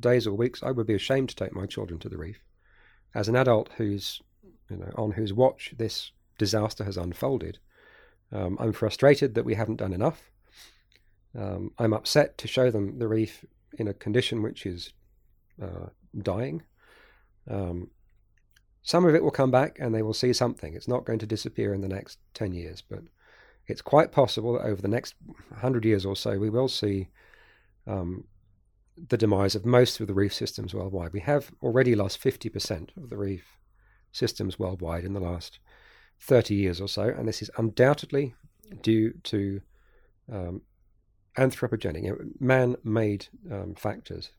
days 0.00 0.26
or 0.26 0.34
weeks, 0.34 0.62
I 0.62 0.70
would 0.70 0.86
be 0.86 0.94
ashamed 0.94 1.30
to 1.30 1.36
take 1.36 1.54
my 1.54 1.66
children 1.66 1.98
to 2.00 2.08
the 2.08 2.18
reef. 2.18 2.38
As 3.14 3.28
an 3.28 3.36
adult 3.36 3.70
who's, 3.76 4.20
you 4.70 4.76
know, 4.76 4.92
on 4.96 5.12
whose 5.12 5.32
watch 5.32 5.74
this 5.78 6.12
disaster 6.36 6.84
has 6.84 6.96
unfolded, 6.96 7.58
um, 8.32 8.56
I'm 8.60 8.72
frustrated 8.72 9.34
that 9.34 9.44
we 9.44 9.54
haven't 9.54 9.76
done 9.76 9.92
enough. 9.92 10.30
Um, 11.36 11.72
I'm 11.78 11.92
upset 11.92 12.38
to 12.38 12.48
show 12.48 12.70
them 12.70 12.98
the 12.98 13.08
reef 13.08 13.44
in 13.78 13.88
a 13.88 13.94
condition 13.94 14.42
which 14.42 14.66
is 14.66 14.92
uh, 15.62 15.86
dying. 16.22 16.62
Um, 17.48 17.90
some 18.82 19.04
of 19.04 19.14
it 19.14 19.22
will 19.22 19.30
come 19.30 19.50
back 19.50 19.78
and 19.80 19.94
they 19.94 20.02
will 20.02 20.14
see 20.14 20.32
something. 20.32 20.74
It's 20.74 20.88
not 20.88 21.04
going 21.04 21.18
to 21.18 21.26
disappear 21.26 21.74
in 21.74 21.80
the 21.80 21.88
next 21.88 22.18
10 22.34 22.52
years, 22.52 22.82
but 22.82 23.00
it's 23.66 23.82
quite 23.82 24.12
possible 24.12 24.54
that 24.54 24.64
over 24.64 24.80
the 24.80 24.88
next 24.88 25.14
100 25.48 25.84
years 25.84 26.06
or 26.06 26.16
so, 26.16 26.38
we 26.38 26.50
will 26.50 26.68
see 26.68 27.08
um, 27.86 28.24
the 29.08 29.18
demise 29.18 29.54
of 29.54 29.66
most 29.66 30.00
of 30.00 30.06
the 30.06 30.14
reef 30.14 30.34
systems 30.34 30.74
worldwide. 30.74 31.12
We 31.12 31.20
have 31.20 31.50
already 31.62 31.94
lost 31.94 32.22
50% 32.22 32.96
of 32.96 33.10
the 33.10 33.16
reef 33.16 33.58
systems 34.10 34.58
worldwide 34.58 35.04
in 35.04 35.12
the 35.12 35.20
last 35.20 35.58
30 36.20 36.54
years 36.54 36.80
or 36.80 36.88
so, 36.88 37.02
and 37.02 37.28
this 37.28 37.42
is 37.42 37.50
undoubtedly 37.56 38.34
due 38.82 39.12
to 39.24 39.60
um, 40.30 40.62
anthropogenic, 41.36 42.40
man 42.40 42.76
made 42.84 43.28
um, 43.50 43.74
factors. 43.74 44.30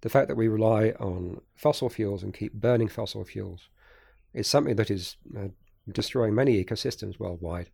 The 0.00 0.08
fact 0.08 0.28
that 0.28 0.36
we 0.36 0.48
rely 0.48 0.90
on 0.98 1.40
fossil 1.54 1.88
fuels 1.88 2.22
and 2.22 2.34
keep 2.34 2.52
burning 2.52 2.88
fossil 2.88 3.24
fuels 3.24 3.68
is 4.34 4.46
something 4.46 4.76
that 4.76 4.90
is 4.90 5.16
uh, 5.36 5.48
destroying 5.90 6.34
many 6.34 6.62
ecosystems 6.62 7.18
worldwide. 7.18 7.70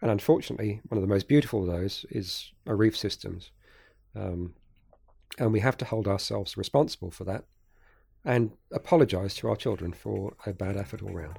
And 0.00 0.10
unfortunately, 0.10 0.80
one 0.88 0.98
of 0.98 1.02
the 1.02 1.12
most 1.12 1.28
beautiful 1.28 1.62
of 1.62 1.66
those 1.66 2.04
is 2.10 2.52
our 2.66 2.76
reef 2.76 2.96
systems. 2.96 3.50
Um, 4.14 4.54
and 5.38 5.52
we 5.52 5.60
have 5.60 5.76
to 5.78 5.84
hold 5.84 6.06
ourselves 6.06 6.56
responsible 6.56 7.10
for 7.10 7.24
that 7.24 7.44
and 8.24 8.52
apologise 8.72 9.34
to 9.36 9.48
our 9.48 9.56
children 9.56 9.92
for 9.92 10.34
a 10.46 10.52
bad 10.52 10.76
effort 10.76 11.02
all 11.02 11.12
round. 11.12 11.38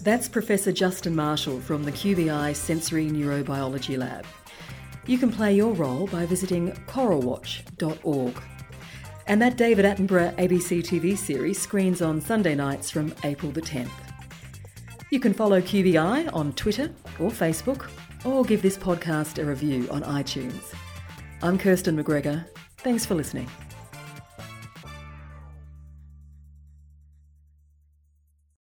That's 0.00 0.28
Professor 0.28 0.70
Justin 0.70 1.16
Marshall 1.16 1.60
from 1.60 1.82
the 1.82 1.90
QBI 1.90 2.54
Sensory 2.54 3.10
Neurobiology 3.10 3.98
Lab. 3.98 4.24
You 5.06 5.18
can 5.18 5.32
play 5.32 5.54
your 5.56 5.72
role 5.72 6.06
by 6.06 6.24
visiting 6.24 6.70
coralwatch.org. 6.86 8.40
And 9.26 9.42
that 9.42 9.56
David 9.56 9.84
Attenborough 9.84 10.36
ABC 10.36 10.82
TV 10.82 11.18
series 11.18 11.60
screens 11.60 12.00
on 12.00 12.20
Sunday 12.20 12.54
nights 12.54 12.90
from 12.90 13.12
April 13.24 13.50
the 13.50 13.60
10th. 13.60 13.90
You 15.10 15.20
can 15.20 15.34
follow 15.34 15.60
QBI 15.60 16.32
on 16.32 16.52
Twitter 16.52 16.90
or 17.18 17.30
Facebook, 17.30 17.90
or 18.24 18.44
give 18.44 18.62
this 18.62 18.76
podcast 18.76 19.42
a 19.42 19.44
review 19.44 19.88
on 19.90 20.02
iTunes. 20.02 20.74
I'm 21.42 21.58
Kirsten 21.58 21.96
MacGregor. 21.96 22.46
Thanks 22.78 23.04
for 23.04 23.14
listening. 23.14 23.48